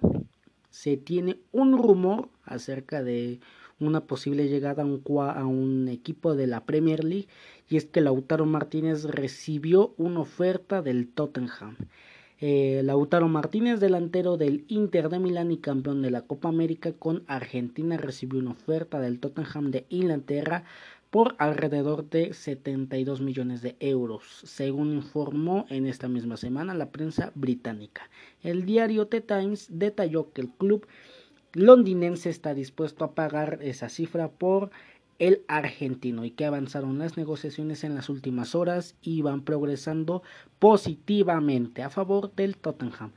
[0.70, 3.40] se tiene un rumor acerca de
[3.80, 7.30] una posible llegada a un, a un equipo de la Premier League
[7.70, 11.78] y es que Lautaro Martínez recibió una oferta del Tottenham.
[12.46, 17.24] Eh, Lautaro Martínez, delantero del Inter de Milán y campeón de la Copa América con
[17.26, 20.66] Argentina, recibió una oferta del Tottenham de Inglaterra
[21.10, 27.32] por alrededor de 72 millones de euros, según informó en esta misma semana la prensa
[27.34, 28.10] británica.
[28.42, 30.86] El diario The Times detalló que el club
[31.54, 34.70] londinense está dispuesto a pagar esa cifra por
[35.28, 40.22] el argentino y que avanzaron las negociaciones en las últimas horas y van progresando
[40.60, 43.14] positivamente a favor del Tottenham.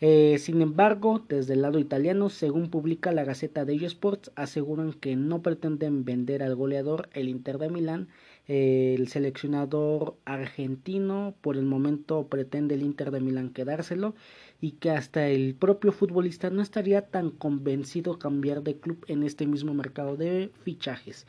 [0.00, 5.16] Eh, sin embargo, desde el lado italiano, según publica la Gaceta de Sports, aseguran que
[5.16, 8.08] no pretenden vender al goleador el Inter de Milán.
[8.50, 14.16] El seleccionador argentino por el momento pretende el Inter de Milán quedárselo
[14.60, 19.46] y que hasta el propio futbolista no estaría tan convencido cambiar de club en este
[19.46, 21.28] mismo mercado de fichajes.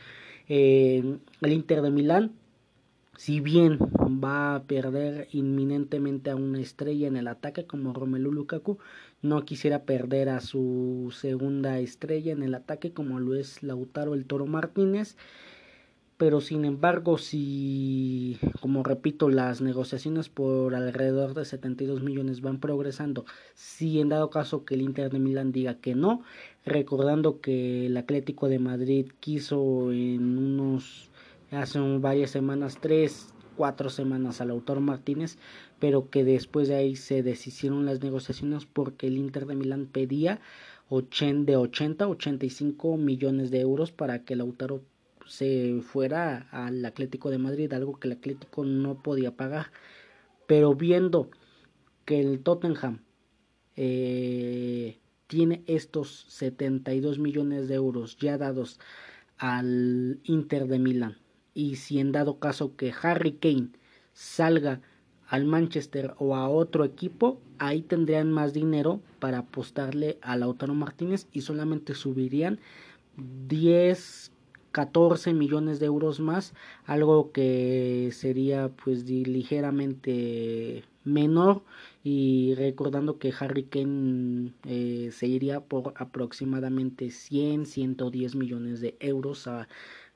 [0.50, 2.32] Eh, el Inter de Milán,
[3.16, 8.80] si bien va a perder inminentemente a una estrella en el ataque como Romelu Lukaku,
[9.22, 14.26] no quisiera perder a su segunda estrella en el ataque como lo es Lautaro el
[14.26, 15.18] Toro Martínez
[16.22, 23.26] pero sin embargo si como repito las negociaciones por alrededor de 72 millones van progresando
[23.56, 26.22] si en dado caso que el Inter de Milán diga que no
[26.64, 31.10] recordando que el Atlético de Madrid quiso en unos
[31.50, 35.40] hace varias semanas tres cuatro semanas al autor Martínez
[35.80, 40.40] pero que después de ahí se deshicieron las negociaciones porque el Inter de Milán pedía
[40.92, 44.82] de 80 85 millones de euros para que el autor
[45.32, 49.72] se fuera al Atlético de Madrid, algo que el Atlético no podía pagar.
[50.46, 51.30] Pero viendo
[52.04, 53.00] que el Tottenham
[53.78, 58.80] eh, tiene estos 72 millones de euros ya dados
[59.38, 61.18] al Inter de Milán
[61.54, 63.70] y si en dado caso que Harry Kane
[64.14, 64.82] salga
[65.28, 71.28] al Manchester o a otro equipo, ahí tendrían más dinero para apostarle a Lautaro Martínez
[71.32, 72.60] y solamente subirían
[73.16, 74.31] 10
[74.72, 76.54] 14 millones de euros más,
[76.86, 81.64] algo que sería pues ligeramente menor.
[82.04, 89.48] Y recordando que Harry Kane eh, se iría por aproximadamente 100 110 millones de euros
[89.48, 89.68] a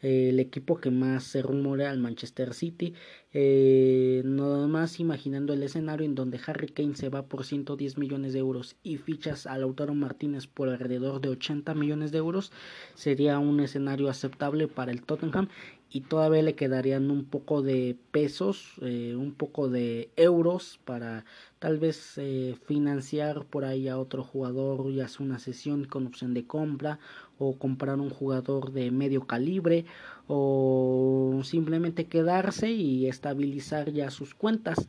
[0.05, 2.93] el equipo que más se rumora al Manchester City.
[3.33, 8.33] Eh, nada más imaginando el escenario en donde Harry Kane se va por 110 millones
[8.33, 12.51] de euros y fichas a Lautaro Martínez por alrededor de 80 millones de euros,
[12.93, 15.49] sería un escenario aceptable para el Tottenham
[15.89, 21.25] y todavía le quedarían un poco de pesos, eh, un poco de euros para
[21.65, 26.35] tal vez eh, financiar por ahí a otro jugador, ya sea una sesión con opción
[26.35, 26.99] de compra
[27.39, 29.85] o comprar un jugador de medio calibre
[30.27, 34.87] o simplemente quedarse y estabilizar ya sus cuentas.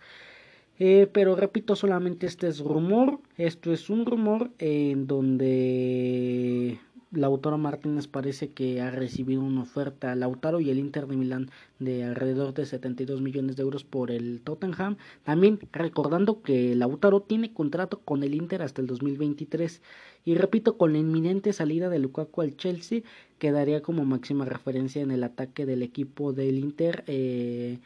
[0.79, 3.21] Eh, pero repito, solamente este es rumor.
[3.39, 6.79] Esto es un rumor en donde
[7.13, 12.05] Lautaro Martínez parece que ha recibido una oferta Lautaro y el Inter de Milán de
[12.05, 14.97] alrededor de 72 millones de euros por el Tottenham.
[15.23, 19.83] También recordando que Lautaro tiene contrato con el Inter hasta el 2023
[20.25, 23.03] y repito con la inminente salida de Lukaku al Chelsea
[23.39, 27.05] quedaría como máxima referencia en el ataque del equipo del Inter.
[27.07, 27.79] Eh,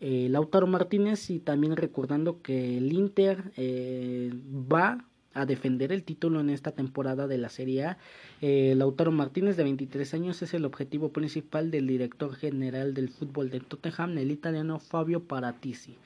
[0.00, 4.32] eh, Lautaro Martínez y también recordando que el Inter eh,
[4.72, 7.98] va a defender el título en esta temporada de la Serie A.
[8.40, 13.50] Eh, Lautaro Martínez, de 23 años, es el objetivo principal del director general del fútbol
[13.50, 15.96] de Tottenham, el italiano Fabio Paratisi,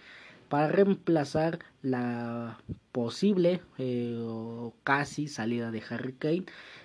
[0.49, 2.59] para reemplazar la
[2.93, 6.45] posible eh, o casi salida de Harry Kane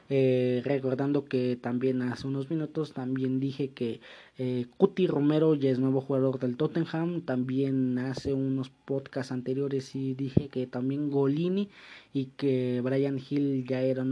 [0.10, 4.02] eh, recordando que también hace unos minutos también dije que
[4.40, 7.22] eh, Cuti Romero ya es nuevo jugador del Tottenham.
[7.22, 11.70] También hace unos podcasts anteriores y dije que también Golini
[12.12, 14.10] y que Brian Hill ya eran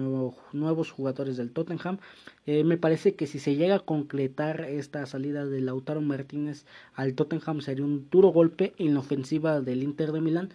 [0.54, 1.98] nuevos jugadores del Tottenham.
[2.46, 7.16] Eh, me parece que si se llega a concretar esta salida de Lautaro Martínez al
[7.16, 10.50] Tottenham sería un duro golpe en la ofensiva del Inter de Milán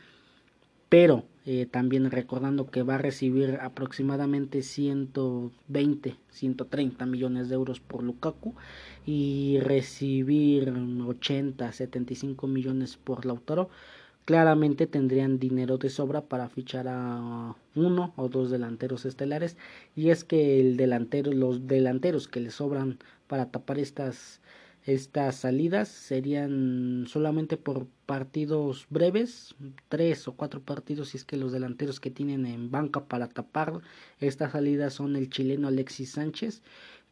[0.92, 8.02] pero eh, también recordando que va a recibir aproximadamente 120, 130 millones de euros por
[8.02, 8.54] Lukaku
[9.06, 13.70] y recibir 80, 75 millones por Lautaro,
[14.26, 19.56] claramente tendrían dinero de sobra para fichar a uno o dos delanteros estelares.
[19.96, 22.98] Y es que el delantero, los delanteros que le sobran
[23.28, 24.41] para tapar estas
[24.84, 29.54] estas salidas serían solamente por partidos breves,
[29.88, 33.80] tres o cuatro partidos si es que los delanteros que tienen en banca para tapar
[34.18, 36.62] estas salidas son el chileno Alexis Sánchez,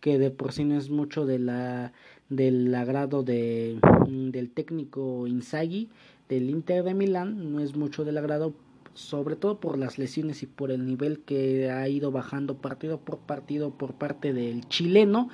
[0.01, 1.93] que de por sí no es mucho de la,
[2.29, 3.79] del agrado de,
[4.09, 5.91] del técnico Inzaghi
[6.29, 8.55] del Inter de Milán, no es mucho del agrado
[8.95, 13.19] sobre todo por las lesiones y por el nivel que ha ido bajando partido por
[13.19, 15.29] partido por parte del chileno.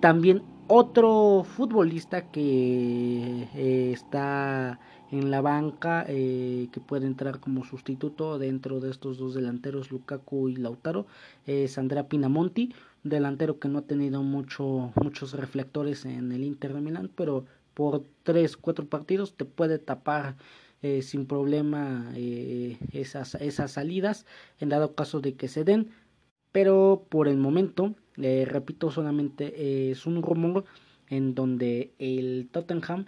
[0.00, 4.78] También otro futbolista que eh, está
[5.10, 10.50] en la banca, eh, que puede entrar como sustituto dentro de estos dos delanteros, Lukaku
[10.50, 11.06] y Lautaro,
[11.46, 16.80] es Andrea Pinamonti, delantero que no ha tenido mucho, muchos reflectores en el Inter de
[16.82, 20.36] Milán, pero por tres, cuatro partidos te puede tapar
[20.82, 24.26] eh, sin problema eh, esas, esas salidas
[24.60, 25.90] en dado caso de que se den
[26.58, 30.64] pero por el momento eh, repito solamente es un rumor
[31.08, 33.06] en donde el Tottenham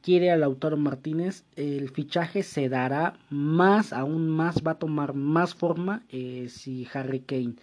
[0.00, 5.56] quiere a Lautaro Martínez el fichaje se dará más aún más va a tomar más
[5.56, 6.04] forma
[6.48, 7.56] si Harry Kane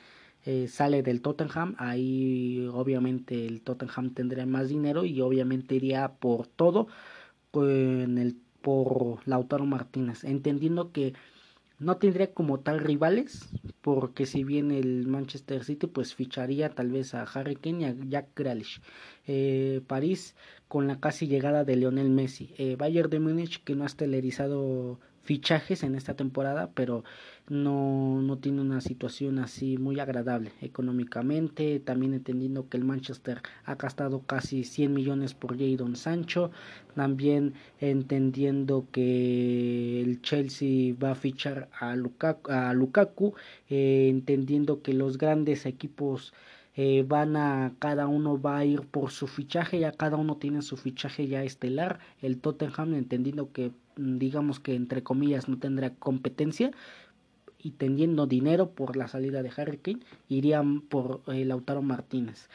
[0.67, 6.87] sale del Tottenham, ahí obviamente el Tottenham tendría más dinero y obviamente iría por todo
[7.53, 11.13] en el por Lautaro Martínez, entendiendo que
[11.83, 13.49] no tendría como tal rivales,
[13.81, 17.95] porque si bien el Manchester City pues ficharía tal vez a Harry Kane y a
[18.09, 18.81] Jack Grealish.
[19.27, 20.35] Eh, París
[20.67, 22.53] con la casi llegada de Lionel Messi.
[22.57, 27.03] Eh, Bayern de Múnich que no ha estelarizado fichajes en esta temporada, pero
[27.49, 33.75] no, no tiene una situación así muy agradable económicamente, también entendiendo que el Manchester ha
[33.75, 36.51] gastado casi 100 millones por Jadon Sancho,
[36.95, 43.33] también entendiendo que el Chelsea va a fichar a Lukaku, a Lukaku
[43.69, 46.33] eh, entendiendo que los grandes equipos
[46.75, 50.61] eh, van a cada uno va a ir por su fichaje ya cada uno tiene
[50.61, 55.91] su fichaje ya estelar el Tottenham entendiendo que mm, digamos que entre comillas no tendrá
[55.91, 56.71] competencia
[57.59, 62.49] y teniendo dinero por la salida de Harry Kane irían por eh, Lautaro Martínez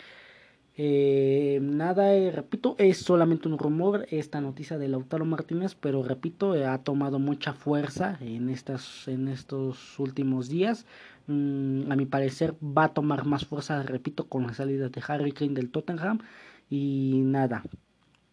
[0.81, 6.79] eh, nada, repito, es solamente un rumor esta noticia de Lautaro Martínez, pero repito, ha
[6.85, 10.87] tomado mucha fuerza en, estas, en estos últimos días.
[11.29, 15.33] Mm, a mi parecer va a tomar más fuerza, repito, con la salida de Harry
[15.33, 16.19] Kane del Tottenham.
[16.71, 17.65] Y nada,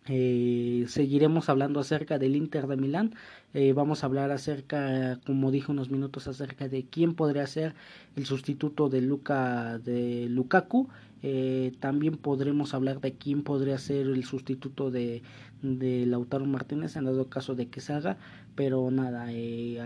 [0.07, 3.15] eh, seguiremos hablando acerca del Inter de Milán.
[3.53, 7.75] Eh, vamos a hablar acerca, como dije unos minutos, acerca de quién podría ser
[8.15, 10.89] el sustituto de Luca de Lukaku.
[11.27, 15.23] Eh, también podremos hablar de quién podría ser el sustituto de,
[15.63, 18.17] de Lautaro Martínez en dado caso de que se haga.
[18.53, 19.29] Pero nada,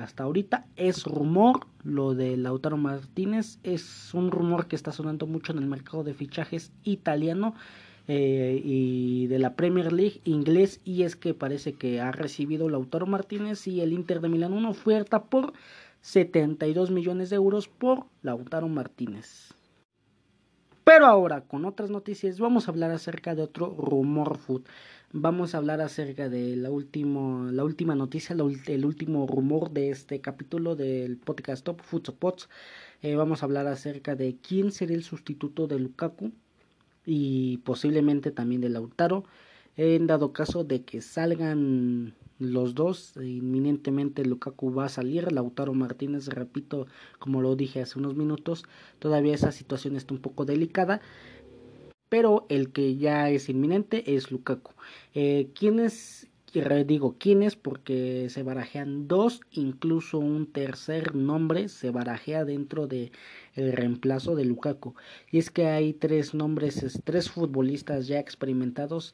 [0.04, 3.58] hasta ahorita es rumor lo de Lautaro Martínez.
[3.64, 7.56] Es un rumor que está sonando mucho en el mercado de fichajes italiano.
[8.10, 13.06] Eh, y de la Premier League inglés y es que parece que ha recibido Lautaro
[13.06, 15.54] Martínez y el Inter de Milán una oferta por
[16.02, 19.54] 72 millones de euros por Lautaro Martínez.
[20.92, 24.64] Pero ahora, con otras noticias, vamos a hablar acerca de otro rumor food.
[25.12, 28.36] Vamos a hablar acerca de la, último, la última noticia,
[28.66, 32.50] el último rumor de este capítulo del podcast Top Food Pots.
[33.04, 36.32] Eh, vamos a hablar acerca de quién sería el sustituto de Lukaku
[37.06, 39.26] y posiblemente también de Lautaro.
[39.78, 46.28] En dado caso de que salgan los dos, inminentemente Lukaku va a salir, Lautaro Martínez,
[46.28, 46.88] repito,
[47.20, 48.64] como lo dije hace unos minutos,
[48.98, 51.02] todavía esa situación está un poco delicada,
[52.08, 54.72] pero el que ya es inminente es Lukaku.
[55.14, 56.30] Eh, ¿Quién es
[56.86, 63.12] digo quiénes porque se barajean dos, incluso un tercer nombre se barajea dentro de
[63.56, 64.96] el reemplazo de Lukaku.
[65.32, 69.14] Y es que hay tres nombres, tres futbolistas ya experimentados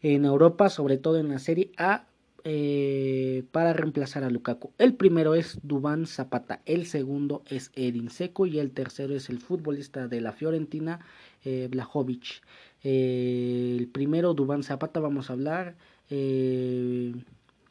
[0.00, 2.07] en Europa, sobre todo en la Serie A,
[2.44, 4.72] eh, para reemplazar a Lukaku.
[4.78, 9.38] El primero es Dubán Zapata, el segundo es Edin Seco y el tercero es el
[9.38, 11.00] futbolista de la Fiorentina,
[11.44, 12.42] eh, Blajovic.
[12.82, 15.76] Eh, el primero, Dubán Zapata, vamos a hablar.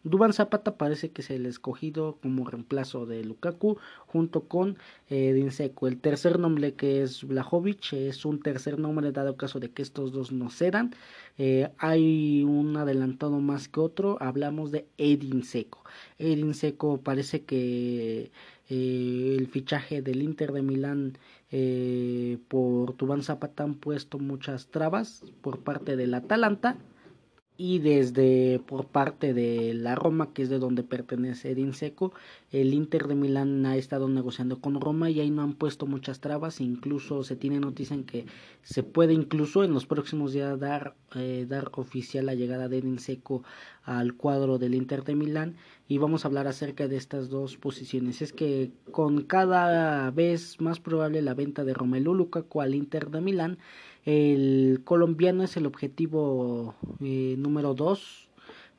[0.07, 3.77] Eh, Dubán Zapata parece que es el escogido como reemplazo de Lukaku
[4.07, 4.77] junto con
[5.09, 5.87] eh, Dinseco.
[5.87, 10.11] El tercer nombre que es Blajovic es un tercer nombre dado caso de que estos
[10.11, 10.93] dos no cedan.
[11.37, 14.17] Eh, hay un adelantado más que otro.
[14.21, 15.83] Hablamos de Edin Seco.
[16.17, 18.31] Edin Seco parece que
[18.69, 21.17] eh, el fichaje del Inter de Milán
[22.49, 26.75] por Dubán Zapata han puesto muchas trabas por parte del Atalanta
[27.57, 32.13] y desde por parte de la Roma, que es de donde pertenece Edin Seco,
[32.51, 36.19] el Inter de Milán ha estado negociando con Roma y ahí no han puesto muchas
[36.19, 38.27] trabas, incluso se tiene noticia en que
[38.61, 42.99] se puede incluso en los próximos días dar, eh, dar oficial la llegada de Edin
[42.99, 43.43] Seco
[43.83, 45.55] al cuadro del Inter de Milán
[45.87, 48.21] y vamos a hablar acerca de estas dos posiciones.
[48.21, 53.21] Es que con cada vez más probable la venta de Romelu Lukaku al Inter de
[53.21, 53.57] Milán,
[54.07, 58.29] el colombiano es el objetivo eh, número 2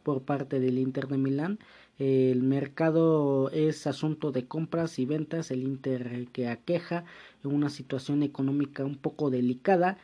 [0.03, 1.59] por parte del Inter de Milán.
[1.99, 5.51] El mercado es asunto de compras y ventas.
[5.51, 7.05] El Inter que aqueja
[7.45, 9.99] en una situación económica un poco delicada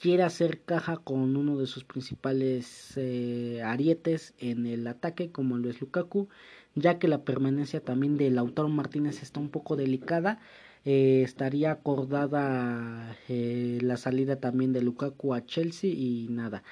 [0.00, 5.68] quiere hacer caja con uno de sus principales eh, arietes en el ataque como lo
[5.68, 6.28] es Lukaku
[6.74, 10.40] ya que la permanencia también de Lautaro Martínez está un poco delicada
[10.84, 16.62] eh, estaría acordada eh, la salida también de Lukaku a Chelsea y nada.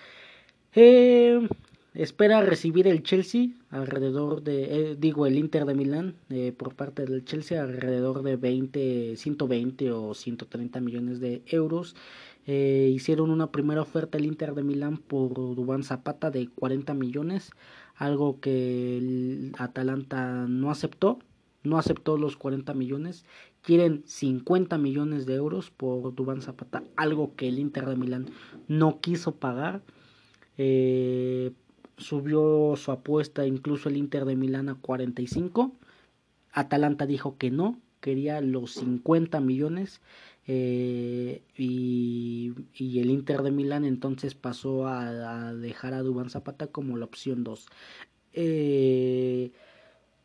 [1.94, 6.14] Espera recibir el Chelsea alrededor de digo el Inter de Milán
[6.56, 11.96] por parte del Chelsea alrededor de 20 120 o 130 millones de euros.
[12.50, 17.50] Eh, hicieron una primera oferta el Inter de Milán por Dubán Zapata de 40 millones,
[17.94, 21.18] algo que Atalanta no aceptó,
[21.68, 23.24] no aceptó los 40 millones,
[23.62, 28.26] quieren 50 millones de euros por Dubán Zapata, algo que el Inter de Milán
[28.66, 29.82] no quiso pagar.
[30.56, 31.52] Eh,
[31.96, 35.72] subió su apuesta incluso el Inter de Milán a 45.
[36.52, 40.00] Atalanta dijo que no, quería los 50 millones
[40.46, 42.54] eh, y,
[42.98, 47.66] el Inter de Milán entonces pasó a, dejar a Dubán Zapata como la opción 2.
[48.32, 49.52] Eh,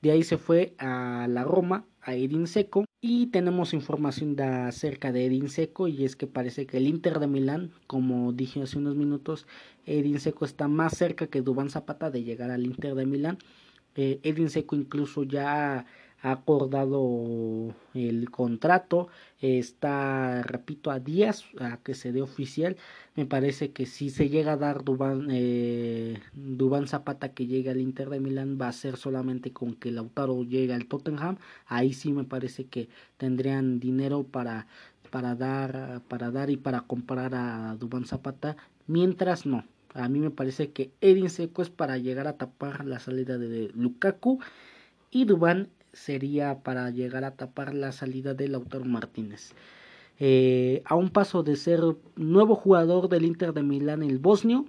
[0.04, 2.84] de ahí se fue a la Roma, a Edin Seco.
[3.00, 5.88] Y tenemos información acerca de Edin Seco.
[5.88, 9.48] Y es que parece que el Inter de Milán, como dije hace unos minutos,
[9.86, 13.38] Edin Seco está más cerca que Dubán Zapata de llegar al Inter de Milán.
[13.96, 15.86] Eh, Edin Seco incluso ya
[16.24, 19.10] acordado el contrato,
[19.42, 22.78] está, repito, a días a que se dé oficial.
[23.16, 27.82] Me parece que si se llega a dar Dubán, eh, Dubán Zapata que llegue al
[27.82, 31.38] Inter de Milán, va a ser solamente con que Lautaro llegue al Tottenham.
[31.68, 32.88] Ahí sí me parece que
[33.18, 34.68] tendrían dinero para,
[35.12, 38.56] para, dar, para dar y para comprar a Dubán Zapata.
[38.88, 43.00] Mientras no, a mí me parece que Edin Seco es para llegar a tapar la
[43.00, 44.40] salida de Lukaku
[45.12, 49.54] y Dubán sería para llegar a tapar la salida de Lautaro Martínez.
[50.20, 51.82] Eh, a un paso de ser
[52.16, 54.66] nuevo jugador del Inter de Milán, el bosnio,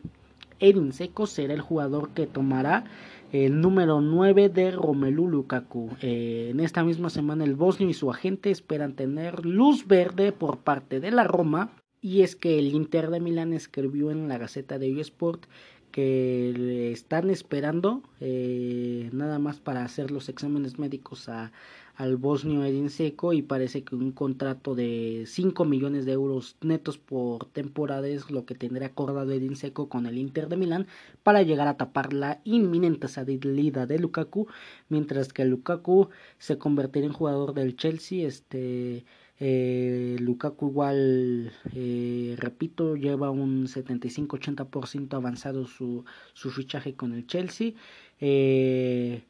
[0.60, 2.84] Edin Seco será el jugador que tomará
[3.32, 5.90] el número 9 de Romelu Lukaku.
[6.00, 10.58] Eh, en esta misma semana el bosnio y su agente esperan tener luz verde por
[10.58, 11.70] parte de la Roma.
[12.00, 15.46] Y es que el Inter de Milán escribió en la Gaceta de Sport
[15.94, 21.52] que le están esperando eh, nada más para hacer los exámenes médicos a,
[21.94, 26.98] al bosnio Edin Seco y parece que un contrato de 5 millones de euros netos
[26.98, 30.88] por temporada es lo que tendrá acordado Edin Seco con el Inter de Milán
[31.22, 34.48] para llegar a tapar la inminente salida de Lukaku
[34.88, 36.08] mientras que Lukaku
[36.38, 39.04] se convertirá en jugador del Chelsea este
[39.40, 46.04] eh, Lukaku igual, eh, repito, lleva un 75-80% avanzado su,
[46.34, 47.72] su, fichaje con el Chelsea.
[48.20, 49.24] Eh,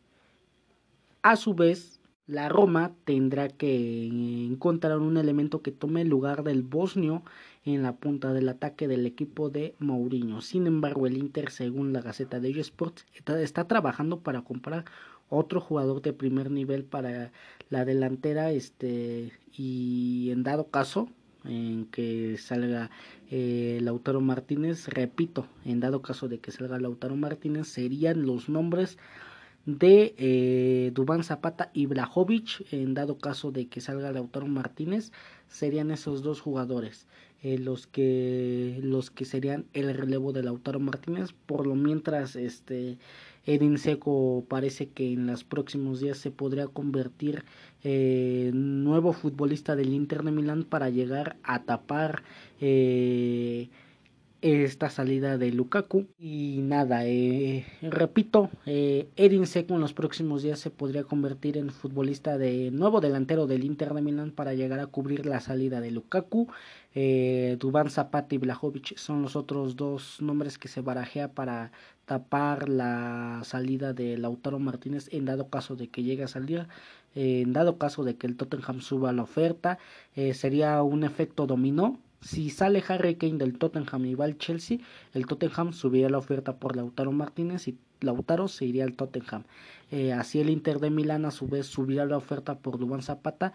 [1.22, 6.62] a su vez, la Roma tendrá que encontrar un elemento que tome el lugar del
[6.62, 7.22] bosnio
[7.64, 10.42] en la punta del ataque del equipo de Mourinho.
[10.42, 14.84] Sin embargo, el Inter, según la Gaceta de Sports, está, está trabajando para comprar
[15.28, 17.32] otro jugador de primer nivel para
[17.74, 21.08] la delantera este y en dado caso
[21.44, 22.90] en que salga
[23.32, 28.96] eh, Lautaro Martínez repito en dado caso de que salga Lautaro Martínez serían los nombres
[29.66, 32.72] de eh, Dubán Zapata y Blajovic.
[32.72, 35.10] En dado caso de que salga Lautaro Martínez
[35.48, 37.06] serían esos dos jugadores
[37.42, 41.32] eh, los que los que serían el relevo de Lautaro Martínez.
[41.46, 42.98] Por lo mientras este
[43.46, 47.44] Edin Seco parece que en los próximos días se podría convertir
[47.82, 52.22] eh, nuevo futbolista del Inter de Milán para llegar a tapar
[52.60, 53.68] eh,
[54.44, 56.06] esta salida de Lukaku.
[56.18, 61.70] Y nada eh, repito eh, Edin Seco en los próximos días se podría convertir en
[61.70, 65.90] futbolista de nuevo delantero del Inter de Milán para llegar a cubrir la salida de
[65.92, 66.48] Lukaku.
[66.94, 71.72] Eh, Dubán Zapata y Blajovic son los otros dos nombres que se barajea para
[72.04, 76.66] tapar la salida de Lautaro Martínez en dado caso de que llegue a salir
[77.14, 79.78] en dado caso de que el Tottenham suba la oferta
[80.16, 84.78] eh, sería un efecto dominó si sale Harry Kane del Tottenham y va al Chelsea,
[85.12, 89.44] el Tottenham subiría la oferta por Lautaro Martínez y Lautaro se iría al Tottenham.
[89.90, 93.52] Eh, así el Inter de Milán a su vez subiría la oferta por Dubán Zapata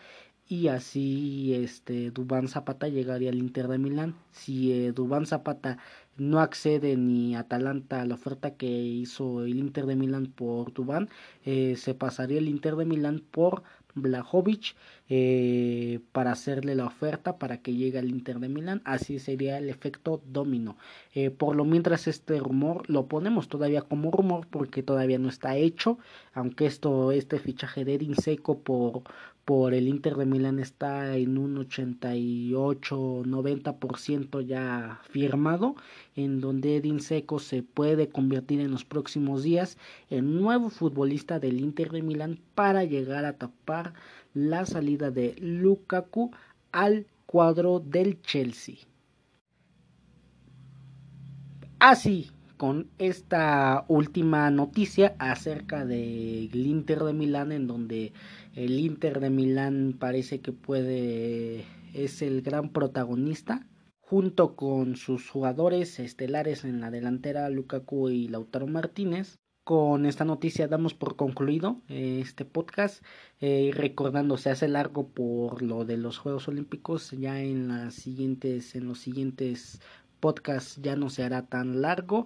[0.47, 4.15] y así este Dubán Zapata llegaría al Inter de Milán.
[4.31, 5.80] Si eh, Dubán Zapata
[6.19, 11.09] no accede ni Atalanta a la oferta que hizo el Inter de Milán por Dubán,
[11.45, 13.63] eh, se pasaría el Inter de Milán por
[13.95, 14.75] Blajovic
[15.09, 18.81] eh, para hacerle la oferta para que llegue al Inter de Milán.
[18.85, 20.77] Así sería el efecto domino.
[21.13, 25.57] Eh, por lo mientras este rumor lo ponemos todavía como rumor porque todavía no está
[25.57, 25.97] hecho.
[26.33, 29.03] Aunque esto, este fichaje de Edin Seco por,
[29.49, 35.76] por el Inter de Milán está en un 88-90% ya firmado,
[36.15, 39.80] en donde Edin Seco se puede convertir en los próximos días
[40.11, 43.95] en nuevo futbolista del Inter de Milán para llegar a tapar
[44.35, 46.30] la salida de Lukaku
[46.71, 48.76] al cuadro del Chelsea.
[51.80, 58.11] Así, con esta última noticia acerca del Inter de Milán, en donde
[58.60, 63.65] el Inter de Milán parece que puede es el gran protagonista
[64.02, 70.68] junto con sus jugadores estelares en la delantera Lukaku y Lautaro Martínez con esta noticia
[70.68, 73.03] damos por concluido eh, este podcast.
[73.40, 77.11] Eh, recordando, se hace largo por lo de los Juegos Olímpicos.
[77.11, 79.80] Ya en las siguientes, en los siguientes
[80.19, 82.26] podcasts ya no se hará tan largo.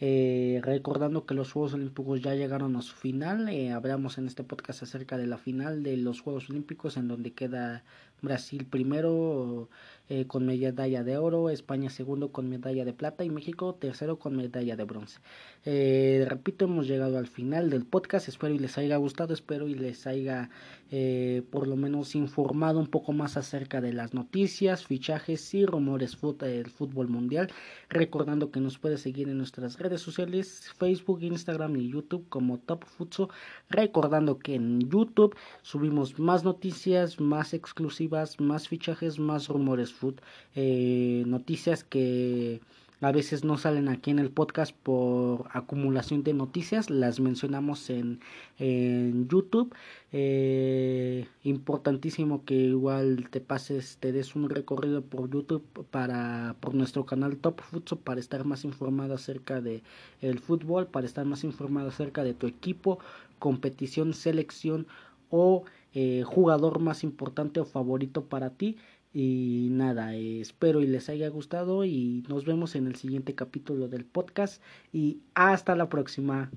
[0.00, 3.48] Eh, recordando que los Juegos Olímpicos ya llegaron a su final.
[3.72, 7.84] hablamos en este podcast acerca de la final de los Juegos Olímpicos, en donde queda
[8.22, 9.68] Brasil primero
[10.10, 14.36] eh, con medalla de oro, España segundo con medalla de plata y México tercero con
[14.36, 15.20] medalla de bronce.
[15.66, 19.74] Eh, repito, hemos llegado al final del podcast, espero y les haya gustado, espero y
[19.74, 20.48] les haya
[20.90, 26.16] eh, por lo menos informado un poco más acerca de las noticias, fichajes y rumores
[26.40, 27.50] del fútbol mundial,
[27.90, 32.84] recordando que nos puede seguir en nuestras redes sociales, Facebook, Instagram y YouTube como Top
[32.86, 33.28] Futso,
[33.68, 38.07] recordando que en YouTube subimos más noticias, más exclusivas,
[38.40, 40.14] más fichajes, más rumores food,
[40.54, 42.60] eh, noticias que
[43.00, 48.18] a veces no salen aquí en el podcast por acumulación de noticias, las mencionamos en,
[48.58, 49.72] en YouTube.
[50.10, 55.62] Eh, importantísimo que igual te pases, te des un recorrido por YouTube
[55.92, 59.82] para por nuestro canal Top Futsal para estar más informado acerca de
[60.20, 62.98] el fútbol, para estar más informado acerca de tu equipo,
[63.38, 64.88] competición, selección
[65.30, 65.64] o
[65.94, 68.76] eh, jugador más importante o favorito para ti.
[69.12, 74.04] Y nada, espero y les haya gustado y nos vemos en el siguiente capítulo del
[74.04, 74.62] podcast
[74.92, 76.50] y hasta la próxima.